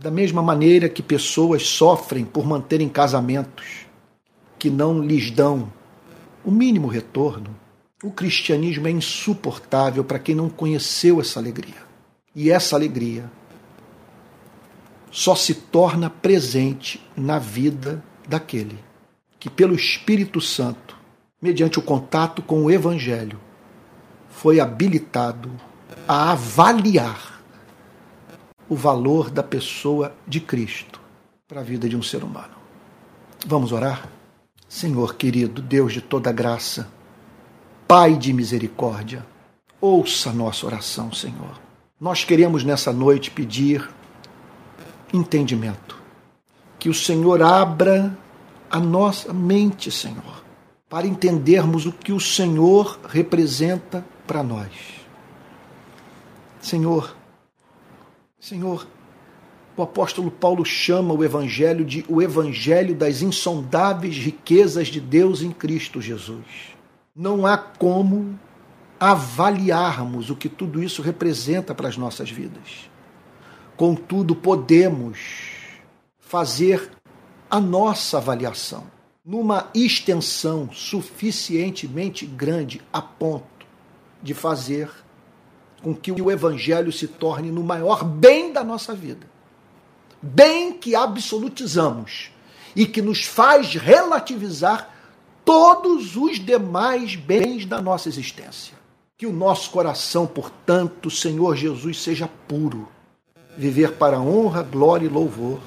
Da 0.01 0.11
mesma 0.11 0.42
maneira 0.42 0.88
que 0.88 1.03
pessoas 1.03 1.66
sofrem 1.66 2.24
por 2.24 2.47
manterem 2.47 2.88
casamentos 2.88 3.86
que 4.59 4.70
não 4.70 5.01
lhes 5.01 5.30
dão 5.30 5.72
o 6.44 6.51
mínimo 6.51 6.86
retorno, 6.86 7.57
o 8.03 8.11
cristianismo 8.11 8.86
é 8.86 8.90
insuportável 8.90 10.05
para 10.05 10.18
quem 10.18 10.34
não 10.34 10.49
conheceu 10.49 11.20
essa 11.20 11.40
alegria. 11.40 11.86
E 12.37 12.51
essa 12.51 12.76
alegria 12.76 13.30
só 15.11 15.34
se 15.34 15.55
torna 15.55 16.11
presente 16.11 17.03
na 17.16 17.39
vida 17.39 18.05
daquele 18.28 18.78
que, 19.41 19.49
pelo 19.49 19.74
Espírito 19.74 20.39
Santo, 20.39 20.95
mediante 21.41 21.78
o 21.78 21.82
contato 21.82 22.43
com 22.43 22.62
o 22.64 22.70
Evangelho, 22.70 23.41
foi 24.28 24.61
habilitado 24.61 25.51
a 26.07 26.32
avaliar 26.32 27.41
o 28.68 28.76
valor 28.76 29.30
da 29.30 29.43
pessoa 29.43 30.14
de 30.26 30.39
Cristo 30.39 31.01
para 31.49 31.62
a 31.62 31.64
vida 31.64 31.89
de 31.89 31.97
um 31.97 32.03
ser 32.03 32.22
humano. 32.22 32.55
Vamos 33.47 33.72
orar? 33.72 34.11
Senhor 34.68 35.14
querido, 35.14 35.62
Deus 35.62 35.95
de 35.95 36.03
toda 36.03 36.30
graça, 36.32 36.91
Pai 37.89 38.14
de 38.14 38.32
misericórdia, 38.32 39.24
ouça 39.80 40.32
nossa 40.32 40.66
oração, 40.66 41.12
Senhor. 41.12 41.66
Nós 41.99 42.24
queremos 42.24 42.62
nessa 42.62 42.92
noite 42.92 43.30
pedir 43.30 43.88
entendimento. 45.12 45.97
Que 46.78 46.90
o 46.90 46.94
Senhor 46.94 47.42
abra 47.42 48.16
a 48.70 48.78
nossa 48.78 49.32
mente, 49.32 49.90
Senhor, 49.90 50.44
para 50.90 51.07
entendermos 51.07 51.86
o 51.86 51.92
que 51.92 52.12
o 52.12 52.20
Senhor 52.20 53.01
representa 53.09 54.05
para 54.26 54.42
nós. 54.42 54.70
Senhor, 56.61 57.16
Senhor, 58.38 58.86
o 59.74 59.82
apóstolo 59.82 60.30
Paulo 60.30 60.66
chama 60.66 61.14
o 61.14 61.24
evangelho 61.24 61.84
de 61.84 62.05
o 62.09 62.20
evangelho 62.20 62.94
das 62.94 63.22
insondáveis 63.22 64.16
riquezas 64.16 64.88
de 64.88 65.01
Deus 65.01 65.40
em 65.40 65.51
Cristo 65.51 66.03
Jesus. 66.03 66.44
Não 67.14 67.47
há 67.47 67.57
como 67.57 68.38
avaliarmos 68.99 70.30
o 70.30 70.36
que 70.36 70.49
tudo 70.49 70.82
isso 70.82 71.03
representa 71.03 71.74
para 71.74 71.88
as 71.88 71.97
nossas 71.97 72.30
vidas. 72.30 72.90
Contudo, 73.76 74.34
podemos 74.34 75.53
fazer 76.18 76.90
a 77.51 77.61
nossa 77.61 78.16
avaliação 78.16 78.84
numa 79.24 79.68
extensão 79.74 80.70
suficientemente 80.72 82.24
grande 82.24 82.80
a 82.92 83.03
ponto 83.03 83.66
de 84.22 84.32
fazer 84.32 84.90
com 85.82 85.94
que 85.94 86.11
o 86.12 86.30
Evangelho 86.30 86.92
se 86.92 87.07
torne 87.07 87.51
no 87.51 87.62
maior 87.62 88.05
bem 88.05 88.53
da 88.53 88.64
nossa 88.64 88.94
vida. 88.94 89.26
Bem 90.22 90.72
que 90.72 90.94
absolutizamos 90.94 92.30
e 92.74 92.86
que 92.86 93.03
nos 93.03 93.24
faz 93.24 93.74
relativizar 93.74 94.90
todos 95.44 96.16
os 96.16 96.38
demais 96.44 97.14
bens 97.14 97.66
da 97.66 97.80
nossa 97.80 98.09
existência. 98.09 98.76
Que 99.17 99.27
o 99.27 99.33
nosso 99.33 99.71
coração, 99.71 100.27
portanto, 100.27 101.11
Senhor 101.11 101.57
Jesus, 101.57 102.03
seja 102.03 102.29
puro. 102.49 102.89
Viver 103.57 103.93
para 103.93 104.19
a 104.19 104.21
honra, 104.21 104.62
glória 104.62 105.07
e 105.07 105.09
louvor 105.09 105.61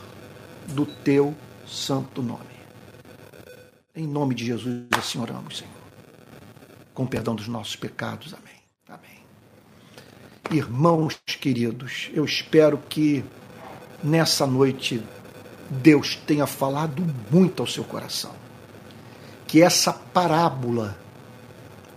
do 0.67 0.85
teu 0.85 1.35
santo 1.67 2.21
nome. 2.21 2.43
Em 3.95 4.05
nome 4.05 4.35
de 4.35 4.45
Jesus, 4.45 4.85
assim 4.95 5.19
oramos, 5.19 5.57
Senhor. 5.57 5.73
Com 6.93 7.07
perdão 7.07 7.33
dos 7.33 7.47
nossos 7.47 7.75
pecados. 7.75 8.33
Amém. 8.33 8.59
Irmãos 10.51 11.15
queridos, 11.39 12.09
eu 12.11 12.25
espero 12.25 12.79
que 12.89 13.23
nessa 14.03 14.47
noite 14.47 14.99
Deus 15.69 16.15
tenha 16.15 16.47
falado 16.47 17.05
muito 17.29 17.61
ao 17.61 17.67
seu 17.67 17.83
coração. 17.83 18.33
Que 19.45 19.61
essa 19.61 19.93
parábola 19.93 20.97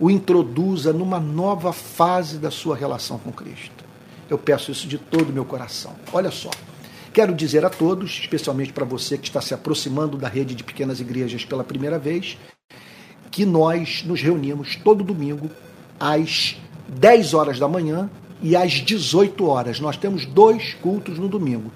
o 0.03 0.11
introduza 0.11 0.91
numa 0.91 1.17
nova 1.17 1.71
fase 1.71 2.37
da 2.37 2.51
sua 2.51 2.75
relação 2.75 3.17
com 3.17 3.31
Cristo. 3.31 3.85
Eu 4.29 4.37
peço 4.37 4.69
isso 4.69 4.85
de 4.85 4.97
todo 4.97 5.29
o 5.29 5.31
meu 5.31 5.45
coração. 5.45 5.93
Olha 6.11 6.29
só, 6.29 6.49
quero 7.13 7.33
dizer 7.33 7.63
a 7.63 7.69
todos, 7.69 8.19
especialmente 8.19 8.73
para 8.73 8.83
você 8.83 9.17
que 9.17 9.29
está 9.29 9.39
se 9.39 9.53
aproximando 9.53 10.17
da 10.17 10.27
rede 10.27 10.55
de 10.55 10.63
pequenas 10.65 10.99
igrejas 10.99 11.45
pela 11.45 11.63
primeira 11.63 11.97
vez, 11.97 12.37
que 13.31 13.45
nós 13.45 14.03
nos 14.05 14.21
reunimos 14.21 14.75
todo 14.75 15.05
domingo 15.05 15.49
às 15.97 16.57
10 16.89 17.33
horas 17.33 17.57
da 17.57 17.69
manhã 17.69 18.09
e 18.41 18.57
às 18.57 18.73
18 18.73 19.47
horas. 19.47 19.79
Nós 19.79 19.95
temos 19.95 20.25
dois 20.25 20.73
cultos 20.73 21.17
no 21.17 21.29
domingo. 21.29 21.71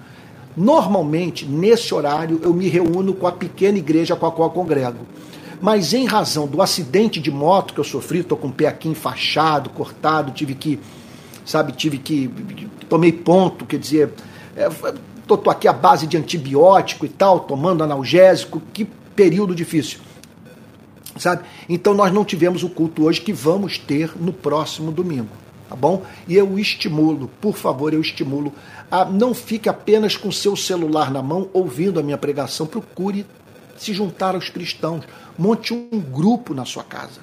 Normalmente, 0.54 1.46
nesse 1.46 1.94
horário, 1.94 2.40
eu 2.42 2.52
me 2.52 2.68
reúno 2.68 3.14
com 3.14 3.26
a 3.26 3.32
pequena 3.32 3.78
igreja 3.78 4.14
com 4.14 4.26
a 4.26 4.32
qual 4.32 4.50
congrego. 4.50 5.06
Mas 5.60 5.92
em 5.92 6.06
razão 6.06 6.46
do 6.46 6.62
acidente 6.62 7.20
de 7.20 7.30
moto 7.30 7.74
que 7.74 7.80
eu 7.80 7.84
sofri, 7.84 8.20
estou 8.20 8.38
com 8.38 8.48
o 8.48 8.52
pé 8.52 8.66
aqui 8.66 8.88
enfaixado, 8.88 9.70
cortado, 9.70 10.32
tive 10.32 10.54
que, 10.54 10.78
sabe, 11.44 11.72
tive 11.72 11.98
que. 11.98 12.30
Tomei 12.88 13.12
ponto, 13.12 13.66
quer 13.66 13.78
dizer, 13.78 14.12
é, 14.56 14.68
aqui 15.50 15.68
à 15.68 15.72
base 15.72 16.06
de 16.06 16.16
antibiótico 16.16 17.04
e 17.04 17.08
tal, 17.08 17.40
tomando 17.40 17.82
analgésico, 17.82 18.62
que 18.72 18.84
período 19.14 19.54
difícil. 19.54 20.00
Sabe? 21.16 21.42
Então 21.68 21.94
nós 21.94 22.12
não 22.12 22.24
tivemos 22.24 22.62
o 22.62 22.68
culto 22.68 23.04
hoje 23.04 23.20
que 23.20 23.32
vamos 23.32 23.76
ter 23.76 24.12
no 24.16 24.32
próximo 24.32 24.92
domingo 24.92 25.30
tá 25.68 25.76
bom? 25.76 26.02
E 26.26 26.34
eu 26.34 26.58
estimulo, 26.58 27.30
por 27.40 27.54
favor, 27.54 27.92
eu 27.92 28.00
estimulo 28.00 28.52
a 28.90 29.04
não 29.04 29.34
fique 29.34 29.68
apenas 29.68 30.16
com 30.16 30.32
seu 30.32 30.56
celular 30.56 31.10
na 31.10 31.22
mão 31.22 31.48
ouvindo 31.52 32.00
a 32.00 32.02
minha 32.02 32.16
pregação, 32.16 32.66
procure 32.66 33.26
se 33.78 33.92
juntar 33.92 34.34
aos 34.34 34.50
cristãos, 34.50 35.04
monte 35.36 35.72
um 35.72 36.00
grupo 36.00 36.52
na 36.52 36.64
sua 36.64 36.82
casa. 36.82 37.20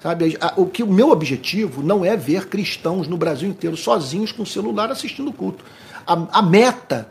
Sabe, 0.00 0.36
o 0.56 0.66
que 0.66 0.82
o 0.82 0.92
meu 0.92 1.10
objetivo 1.10 1.80
não 1.80 2.04
é 2.04 2.16
ver 2.16 2.48
cristãos 2.48 3.06
no 3.06 3.16
Brasil 3.16 3.48
inteiro 3.48 3.76
sozinhos 3.76 4.32
com 4.32 4.42
o 4.42 4.46
celular 4.46 4.90
assistindo 4.90 5.30
o 5.30 5.32
culto. 5.32 5.64
A, 6.04 6.38
a 6.38 6.42
meta 6.42 7.08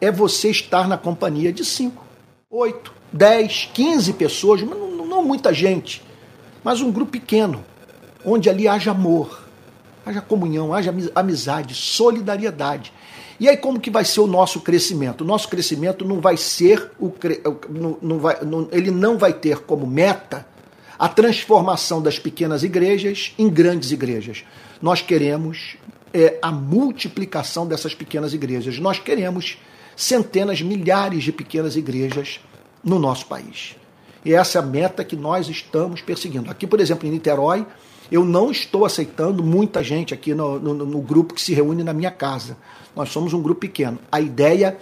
é 0.00 0.12
você 0.12 0.50
estar 0.50 0.86
na 0.86 0.96
companhia 0.96 1.52
de 1.52 1.64
5, 1.64 2.04
8, 2.48 2.92
10, 3.12 3.70
15 3.74 4.12
pessoas, 4.12 4.62
não, 4.62 4.90
não 5.06 5.24
muita 5.24 5.52
gente, 5.52 6.02
mas 6.62 6.80
um 6.80 6.92
grupo 6.92 7.12
pequeno, 7.12 7.64
onde 8.24 8.48
ali 8.48 8.68
haja 8.68 8.92
amor, 8.92 9.42
haja 10.06 10.20
comunhão, 10.20 10.72
haja 10.72 10.94
amizade, 11.14 11.74
solidariedade. 11.74 12.92
E 13.40 13.48
aí 13.48 13.56
como 13.56 13.80
que 13.80 13.90
vai 13.90 14.04
ser 14.04 14.20
o 14.20 14.26
nosso 14.26 14.60
crescimento? 14.60 15.22
O 15.22 15.26
nosso 15.26 15.48
crescimento 15.48 16.04
não 16.04 16.20
vai 16.20 16.36
ser 16.36 16.92
o 17.00 17.10
não, 17.70 17.96
não 18.02 18.18
vai, 18.18 18.44
não, 18.44 18.68
ele 18.70 18.90
não 18.90 19.16
vai 19.16 19.32
ter 19.32 19.60
como 19.60 19.86
meta 19.86 20.46
a 20.98 21.08
transformação 21.08 22.02
das 22.02 22.18
pequenas 22.18 22.62
igrejas 22.62 23.32
em 23.38 23.48
grandes 23.48 23.92
igrejas. 23.92 24.44
Nós 24.82 25.00
queremos 25.00 25.78
é, 26.12 26.38
a 26.42 26.52
multiplicação 26.52 27.66
dessas 27.66 27.94
pequenas 27.94 28.34
igrejas. 28.34 28.78
Nós 28.78 28.98
queremos 28.98 29.56
centenas, 29.96 30.60
milhares 30.60 31.24
de 31.24 31.32
pequenas 31.32 31.76
igrejas 31.76 32.40
no 32.84 32.98
nosso 32.98 33.24
país. 33.24 33.74
E 34.22 34.34
essa 34.34 34.58
é 34.58 34.60
a 34.60 34.64
meta 34.64 35.02
que 35.02 35.16
nós 35.16 35.48
estamos 35.48 36.02
perseguindo. 36.02 36.50
Aqui, 36.50 36.66
por 36.66 36.78
exemplo, 36.78 37.08
em 37.08 37.12
Niterói, 37.12 37.66
eu 38.12 38.22
não 38.22 38.50
estou 38.50 38.84
aceitando 38.84 39.42
muita 39.42 39.82
gente 39.82 40.12
aqui 40.12 40.34
no, 40.34 40.58
no, 40.58 40.74
no 40.74 41.00
grupo 41.00 41.32
que 41.32 41.40
se 41.40 41.54
reúne 41.54 41.82
na 41.82 41.94
minha 41.94 42.10
casa. 42.10 42.58
Nós 42.94 43.10
somos 43.10 43.32
um 43.32 43.42
grupo 43.42 43.60
pequeno. 43.60 43.98
A 44.10 44.20
ideia 44.20 44.78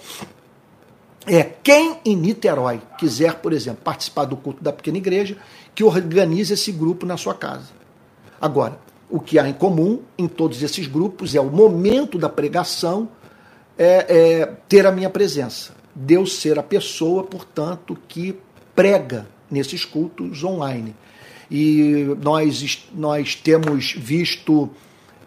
é 1.26 1.42
quem 1.42 1.98
em 2.04 2.16
Niterói 2.16 2.80
quiser, 2.98 3.34
por 3.36 3.52
exemplo, 3.52 3.82
participar 3.84 4.24
do 4.24 4.36
culto 4.36 4.62
da 4.62 4.72
pequena 4.72 4.98
igreja, 4.98 5.36
que 5.74 5.84
organize 5.84 6.54
esse 6.54 6.72
grupo 6.72 7.04
na 7.04 7.16
sua 7.16 7.34
casa. 7.34 7.68
Agora, 8.40 8.78
o 9.10 9.20
que 9.20 9.38
há 9.38 9.48
em 9.48 9.52
comum 9.52 10.00
em 10.16 10.26
todos 10.26 10.62
esses 10.62 10.86
grupos 10.86 11.34
é 11.34 11.40
o 11.40 11.50
momento 11.50 12.18
da 12.18 12.28
pregação 12.28 13.08
é, 13.76 14.40
é 14.40 14.46
ter 14.68 14.86
a 14.86 14.92
minha 14.92 15.10
presença. 15.10 15.72
Deus 15.94 16.36
ser 16.36 16.58
a 16.58 16.62
pessoa, 16.62 17.24
portanto, 17.24 17.96
que 18.08 18.38
prega 18.74 19.26
nesses 19.50 19.84
cultos 19.84 20.44
online. 20.44 20.94
E 21.50 22.16
nós, 22.22 22.86
nós 22.94 23.34
temos 23.34 23.92
visto, 23.92 24.68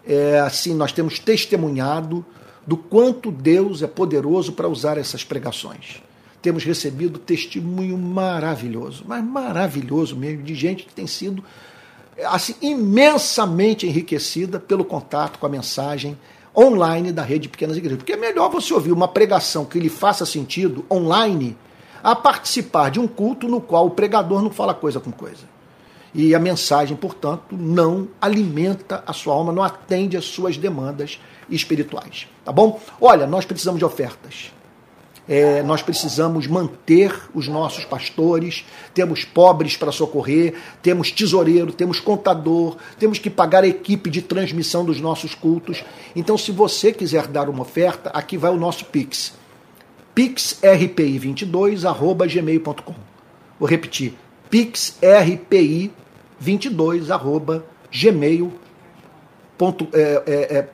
é, 0.06 0.40
assim, 0.40 0.74
nós 0.74 0.92
temos 0.92 1.18
testemunhado 1.18 2.24
do 2.66 2.76
quanto 2.76 3.30
Deus 3.30 3.82
é 3.82 3.86
poderoso 3.86 4.52
para 4.52 4.68
usar 4.68 4.98
essas 4.98 5.24
pregações. 5.24 6.02
Temos 6.40 6.64
recebido 6.64 7.18
testemunho 7.18 7.96
maravilhoso, 7.96 9.04
mas 9.06 9.24
maravilhoso 9.24 10.16
mesmo, 10.16 10.42
de 10.42 10.54
gente 10.54 10.84
que 10.84 10.92
tem 10.92 11.06
sido 11.06 11.42
assim, 12.26 12.54
imensamente 12.60 13.86
enriquecida 13.86 14.58
pelo 14.58 14.84
contato 14.84 15.38
com 15.38 15.46
a 15.46 15.48
mensagem 15.48 16.18
online 16.56 17.12
da 17.12 17.22
rede 17.22 17.48
Pequenas 17.48 17.76
Igrejas. 17.76 17.98
Porque 17.98 18.12
é 18.12 18.16
melhor 18.16 18.50
você 18.50 18.72
ouvir 18.74 18.92
uma 18.92 19.08
pregação 19.08 19.64
que 19.64 19.78
lhe 19.78 19.88
faça 19.88 20.26
sentido 20.26 20.84
online 20.90 21.56
a 22.02 22.14
participar 22.14 22.90
de 22.90 23.00
um 23.00 23.06
culto 23.06 23.48
no 23.48 23.60
qual 23.60 23.86
o 23.86 23.90
pregador 23.90 24.42
não 24.42 24.50
fala 24.50 24.74
coisa 24.74 25.00
com 25.00 25.10
coisa. 25.10 25.46
E 26.14 26.34
a 26.34 26.38
mensagem, 26.38 26.94
portanto, 26.96 27.56
não 27.56 28.08
alimenta 28.20 29.02
a 29.06 29.12
sua 29.12 29.34
alma, 29.34 29.52
não 29.52 29.62
atende 29.62 30.16
às 30.16 30.24
suas 30.26 30.58
demandas 30.58 31.18
espirituais. 31.48 32.26
Tá 32.44 32.52
bom? 32.52 32.78
Olha, 33.00 33.26
nós 33.26 33.46
precisamos 33.46 33.78
de 33.78 33.84
ofertas. 33.84 34.52
É, 35.28 35.62
nós 35.62 35.82
precisamos 35.82 36.48
manter 36.48 37.14
os 37.32 37.46
nossos 37.46 37.84
pastores, 37.84 38.64
temos 38.92 39.24
pobres 39.24 39.76
para 39.76 39.92
socorrer, 39.92 40.56
temos 40.82 41.12
tesoureiro, 41.12 41.72
temos 41.72 42.00
contador, 42.00 42.76
temos 42.98 43.20
que 43.20 43.30
pagar 43.30 43.62
a 43.62 43.68
equipe 43.68 44.10
de 44.10 44.20
transmissão 44.20 44.84
dos 44.84 45.00
nossos 45.00 45.32
cultos. 45.34 45.84
Então, 46.14 46.36
se 46.36 46.50
você 46.50 46.92
quiser 46.92 47.28
dar 47.28 47.48
uma 47.48 47.62
oferta, 47.62 48.10
aqui 48.10 48.36
vai 48.36 48.50
o 48.50 48.56
nosso 48.56 48.84
Pix. 48.86 49.32
pixrpi22@gmail.com. 50.14 52.94
Vou 53.60 53.68
repetir: 53.68 54.14
pixrpi22@gmail.com. 56.44 58.62
É, 59.92 60.22
é, 60.26 60.58
é, 60.58 60.68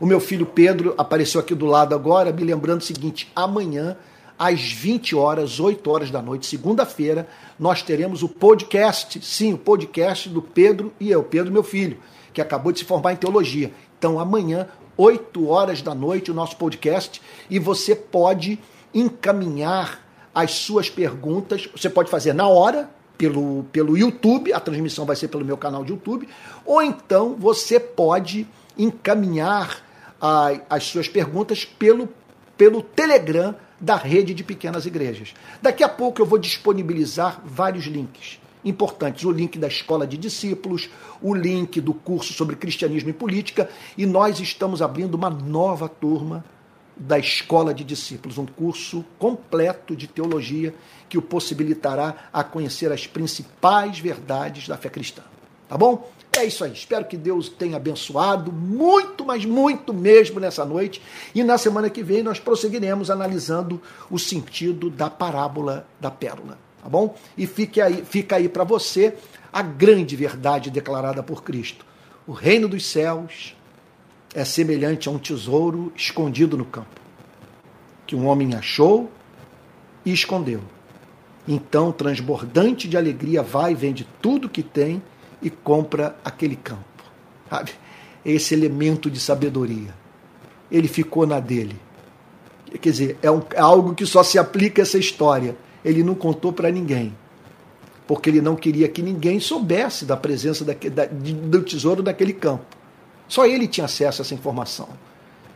o 0.00 0.06
meu 0.06 0.20
filho 0.20 0.46
Pedro 0.46 0.94
apareceu 0.96 1.40
aqui 1.40 1.54
do 1.54 1.66
lado 1.66 1.94
agora, 1.94 2.32
me 2.32 2.44
lembrando 2.44 2.80
o 2.80 2.84
seguinte: 2.84 3.30
amanhã, 3.34 3.96
às 4.38 4.72
20 4.72 5.16
horas, 5.16 5.58
8 5.58 5.90
horas 5.90 6.10
da 6.10 6.22
noite, 6.22 6.46
segunda-feira, 6.46 7.28
nós 7.58 7.82
teremos 7.82 8.22
o 8.22 8.28
podcast, 8.28 9.20
sim, 9.20 9.54
o 9.54 9.58
podcast 9.58 10.28
do 10.28 10.40
Pedro 10.40 10.92
e 11.00 11.10
eu, 11.10 11.24
Pedro, 11.24 11.52
meu 11.52 11.64
filho, 11.64 11.98
que 12.32 12.40
acabou 12.40 12.70
de 12.70 12.78
se 12.78 12.84
formar 12.84 13.12
em 13.12 13.16
teologia. 13.16 13.72
Então, 13.98 14.20
amanhã, 14.20 14.68
8 14.96 15.48
horas 15.48 15.82
da 15.82 15.94
noite, 15.94 16.30
o 16.30 16.34
nosso 16.34 16.56
podcast, 16.56 17.20
e 17.50 17.58
você 17.58 17.96
pode 17.96 18.60
encaminhar 18.94 20.06
as 20.32 20.52
suas 20.52 20.88
perguntas. 20.88 21.68
Você 21.74 21.90
pode 21.90 22.08
fazer 22.08 22.32
na 22.32 22.46
hora, 22.46 22.88
pelo, 23.18 23.64
pelo 23.72 23.98
YouTube, 23.98 24.52
a 24.52 24.60
transmissão 24.60 25.04
vai 25.04 25.16
ser 25.16 25.26
pelo 25.26 25.44
meu 25.44 25.56
canal 25.56 25.84
de 25.84 25.90
YouTube, 25.90 26.28
ou 26.64 26.80
então 26.80 27.34
você 27.34 27.80
pode 27.80 28.46
encaminhar 28.78 29.84
a, 30.20 30.52
as 30.70 30.84
suas 30.84 31.08
perguntas 31.08 31.64
pelo, 31.64 32.08
pelo 32.56 32.80
Telegram 32.80 33.54
da 33.80 33.96
rede 33.96 34.32
de 34.32 34.44
pequenas 34.44 34.86
igrejas. 34.86 35.34
Daqui 35.60 35.82
a 35.82 35.88
pouco 35.88 36.22
eu 36.22 36.26
vou 36.26 36.38
disponibilizar 36.38 37.42
vários 37.44 37.86
links 37.86 38.38
importantes: 38.64 39.24
o 39.24 39.32
link 39.32 39.58
da 39.58 39.66
Escola 39.66 40.06
de 40.06 40.16
Discípulos, 40.16 40.88
o 41.20 41.34
link 41.34 41.80
do 41.80 41.92
curso 41.92 42.32
sobre 42.32 42.54
cristianismo 42.54 43.10
e 43.10 43.12
política, 43.12 43.68
e 43.96 44.06
nós 44.06 44.38
estamos 44.38 44.80
abrindo 44.80 45.14
uma 45.14 45.28
nova 45.28 45.88
turma 45.88 46.44
da 46.98 47.18
Escola 47.18 47.72
de 47.72 47.84
Discípulos, 47.84 48.38
um 48.38 48.46
curso 48.46 49.04
completo 49.18 49.94
de 49.94 50.06
teologia 50.06 50.74
que 51.08 51.16
o 51.16 51.22
possibilitará 51.22 52.28
a 52.32 52.42
conhecer 52.42 52.90
as 52.90 53.06
principais 53.06 53.98
verdades 53.98 54.66
da 54.66 54.76
fé 54.76 54.88
cristã. 54.88 55.22
Tá 55.68 55.76
bom? 55.76 56.10
É 56.32 56.44
isso 56.44 56.64
aí. 56.64 56.72
Espero 56.72 57.04
que 57.04 57.16
Deus 57.16 57.48
tenha 57.48 57.76
abençoado 57.76 58.52
muito, 58.52 59.24
mas 59.24 59.44
muito 59.44 59.92
mesmo 59.92 60.40
nessa 60.40 60.64
noite. 60.64 61.02
E 61.34 61.42
na 61.42 61.58
semana 61.58 61.90
que 61.90 62.02
vem 62.02 62.22
nós 62.22 62.38
prosseguiremos 62.38 63.10
analisando 63.10 63.80
o 64.10 64.18
sentido 64.18 64.90
da 64.90 65.10
parábola 65.10 65.86
da 66.00 66.10
pérola. 66.10 66.58
Tá 66.82 66.88
bom? 66.88 67.16
E 67.36 67.46
fique 67.46 67.80
aí, 67.80 68.04
fica 68.04 68.36
aí 68.36 68.48
para 68.48 68.64
você 68.64 69.16
a 69.52 69.62
grande 69.62 70.14
verdade 70.14 70.70
declarada 70.70 71.22
por 71.22 71.42
Cristo. 71.42 71.84
O 72.26 72.32
reino 72.32 72.68
dos 72.68 72.86
céus 72.86 73.56
é 74.34 74.44
semelhante 74.44 75.08
a 75.08 75.12
um 75.12 75.18
tesouro 75.18 75.92
escondido 75.96 76.56
no 76.56 76.64
campo, 76.64 77.00
que 78.06 78.14
um 78.14 78.26
homem 78.26 78.54
achou 78.54 79.10
e 80.04 80.12
escondeu. 80.12 80.60
Então, 81.46 81.90
transbordante 81.90 82.86
de 82.86 82.96
alegria, 82.96 83.42
vai 83.42 83.72
e 83.72 83.74
vende 83.74 84.06
tudo 84.20 84.48
que 84.48 84.62
tem 84.62 85.02
e 85.42 85.48
compra 85.48 86.14
aquele 86.22 86.56
campo. 86.56 86.84
Sabe? 87.48 87.72
Esse 88.24 88.54
elemento 88.54 89.10
de 89.10 89.18
sabedoria. 89.18 89.94
Ele 90.70 90.88
ficou 90.88 91.26
na 91.26 91.40
dele. 91.40 91.76
Quer 92.80 92.90
dizer, 92.90 93.18
é, 93.22 93.30
um, 93.30 93.40
é 93.54 93.60
algo 93.60 93.94
que 93.94 94.04
só 94.04 94.22
se 94.22 94.38
aplica 94.38 94.82
a 94.82 94.84
essa 94.84 94.98
história. 94.98 95.56
Ele 95.82 96.02
não 96.02 96.14
contou 96.14 96.52
para 96.52 96.70
ninguém. 96.70 97.16
Porque 98.06 98.28
ele 98.28 98.42
não 98.42 98.54
queria 98.54 98.88
que 98.88 99.00
ninguém 99.00 99.40
soubesse 99.40 100.04
da 100.04 100.16
presença 100.16 100.64
da, 100.64 100.74
do 101.06 101.62
tesouro 101.62 102.02
daquele 102.02 102.34
campo. 102.34 102.76
Só 103.28 103.46
ele 103.46 103.68
tinha 103.68 103.84
acesso 103.84 104.22
a 104.22 104.24
essa 104.24 104.34
informação. 104.34 104.88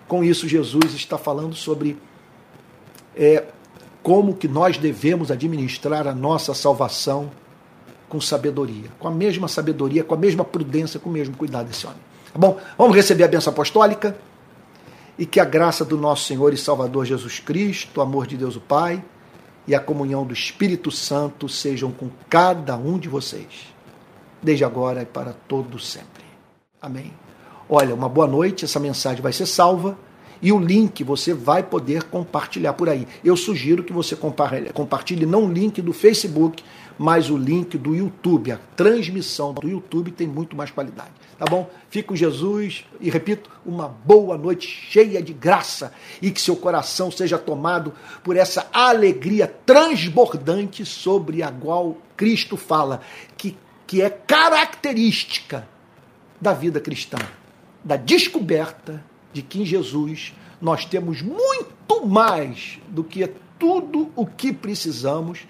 Com 0.07 0.23
isso, 0.23 0.47
Jesus 0.47 0.93
está 0.95 1.17
falando 1.17 1.55
sobre 1.55 1.97
é, 3.17 3.45
como 4.03 4.35
que 4.35 4.47
nós 4.47 4.77
devemos 4.77 5.31
administrar 5.31 6.07
a 6.07 6.15
nossa 6.15 6.53
salvação 6.53 7.31
com 8.09 8.21
sabedoria, 8.21 8.91
com 8.99 9.09
a 9.09 9.11
mesma 9.11 9.49
sabedoria, 9.49 10.05
com 10.05 10.15
a 10.15 10.19
mesma 10.19 10.45
prudência, 10.45 11.01
com 11.01 11.09
o 11.09 11.13
mesmo 11.13 11.35
cuidado 11.35 11.69
desse 11.69 11.87
homem. 11.87 11.99
Tá 12.31 12.39
bom? 12.39 12.61
Vamos 12.77 12.95
receber 12.95 13.25
a 13.25 13.29
benção 13.29 13.53
apostólica 13.53 14.17
e 15.19 15.25
que 15.25 15.41
a 15.41 15.45
graça 15.45 15.85
do 15.85 15.97
nosso 15.97 16.27
Senhor 16.27 16.53
e 16.53 16.59
Salvador 16.59 17.07
Jesus 17.07 17.39
Cristo, 17.39 17.99
o 17.99 18.03
amor 18.03 18.27
de 18.27 18.37
Deus 18.37 18.57
o 18.57 18.61
Pai 18.61 19.03
e 19.67 19.75
a 19.75 19.81
comunhão 19.81 20.27
do 20.27 20.35
Espírito 20.35 20.91
Santo 20.91 21.49
sejam 21.49 21.91
com 21.91 22.11
cada 22.29 22.77
um 22.77 22.99
de 22.99 23.09
vocês, 23.09 23.73
desde 24.43 24.65
agora 24.65 25.03
e 25.03 25.07
para 25.07 25.33
todo 25.33 25.79
sempre. 25.79 26.25
Amém. 26.81 27.22
Olha, 27.75 27.95
uma 27.95 28.07
boa 28.07 28.27
noite, 28.27 28.67
essa 28.67 28.79
mensagem 28.79 29.23
vai 29.23 29.33
ser 29.33 29.47
salva 29.47 29.97
e 30.43 30.53
o 30.53 30.59
link 30.59 31.03
você 31.03 31.33
vai 31.33 31.63
poder 31.63 32.03
compartilhar 32.03 32.75
por 32.75 32.87
aí. 32.87 33.09
Eu 33.25 33.35
sugiro 33.35 33.83
que 33.83 33.95
você 33.95 34.15
compartilhe 34.15 35.25
não 35.25 35.47
o 35.47 35.51
link 35.51 35.81
do 35.81 35.91
Facebook, 35.91 36.63
mas 36.99 37.31
o 37.31 37.37
link 37.39 37.79
do 37.79 37.95
YouTube. 37.95 38.53
A 38.53 38.61
transmissão 38.77 39.55
do 39.55 39.67
YouTube 39.67 40.11
tem 40.11 40.27
muito 40.27 40.55
mais 40.55 40.71
qualidade. 40.71 41.13
Tá 41.39 41.47
bom? 41.47 41.67
Fique 41.89 42.09
com 42.09 42.15
Jesus 42.15 42.85
e 43.01 43.09
repito, 43.09 43.49
uma 43.65 43.89
boa 43.89 44.37
noite 44.37 44.69
cheia 44.69 45.23
de 45.23 45.33
graça 45.33 45.95
e 46.21 46.31
que 46.31 46.43
seu 46.43 46.57
coração 46.57 47.11
seja 47.11 47.39
tomado 47.39 47.95
por 48.23 48.37
essa 48.37 48.69
alegria 48.71 49.47
transbordante 49.47 50.85
sobre 50.85 51.43
a 51.43 51.51
qual 51.51 51.97
Cristo 52.19 52.59
fala, 52.59 53.01
que, 53.35 53.57
que 53.87 54.03
é 54.03 54.11
característica 54.11 55.67
da 56.39 56.53
vida 56.53 56.79
cristã, 56.79 57.17
da 57.85 57.97
descoberta 57.97 59.03
de 59.33 59.43
que 59.43 59.63
em 59.63 59.65
Jesus 59.65 60.35
nós 60.61 60.85
temos 60.85 61.23
muito 61.23 62.07
mais 62.07 62.79
do 62.89 63.03
que 63.03 63.27
tudo 63.59 64.11
o 64.15 64.27
que 64.27 64.53
precisamos 64.53 65.47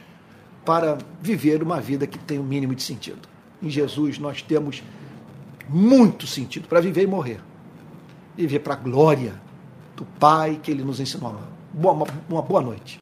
para 0.65 0.99
viver 1.21 1.63
uma 1.63 1.81
vida 1.81 2.07
que 2.07 2.19
tem 2.19 2.39
o 2.39 2.43
um 2.43 2.45
mínimo 2.45 2.75
de 2.75 2.83
sentido. 2.83 3.29
Em 3.63 3.71
Jesus 3.71 4.19
nós 4.19 4.43
temos 4.43 4.83
muito 5.69 6.27
sentido 6.27 6.69
para 6.69 6.81
viver 6.81 7.03
e 7.03 7.07
morrer. 7.07 7.41
Viver 8.37 8.61
para 8.61 8.75
a 8.75 8.77
glória 8.77 9.41
do 9.97 10.05
Pai 10.05 10.59
que 10.63 10.71
Ele 10.71 10.83
nos 10.83 11.01
ensinou. 11.01 11.41
Boa, 11.73 12.07
uma 12.29 12.43
boa 12.43 12.61
noite. 12.61 13.01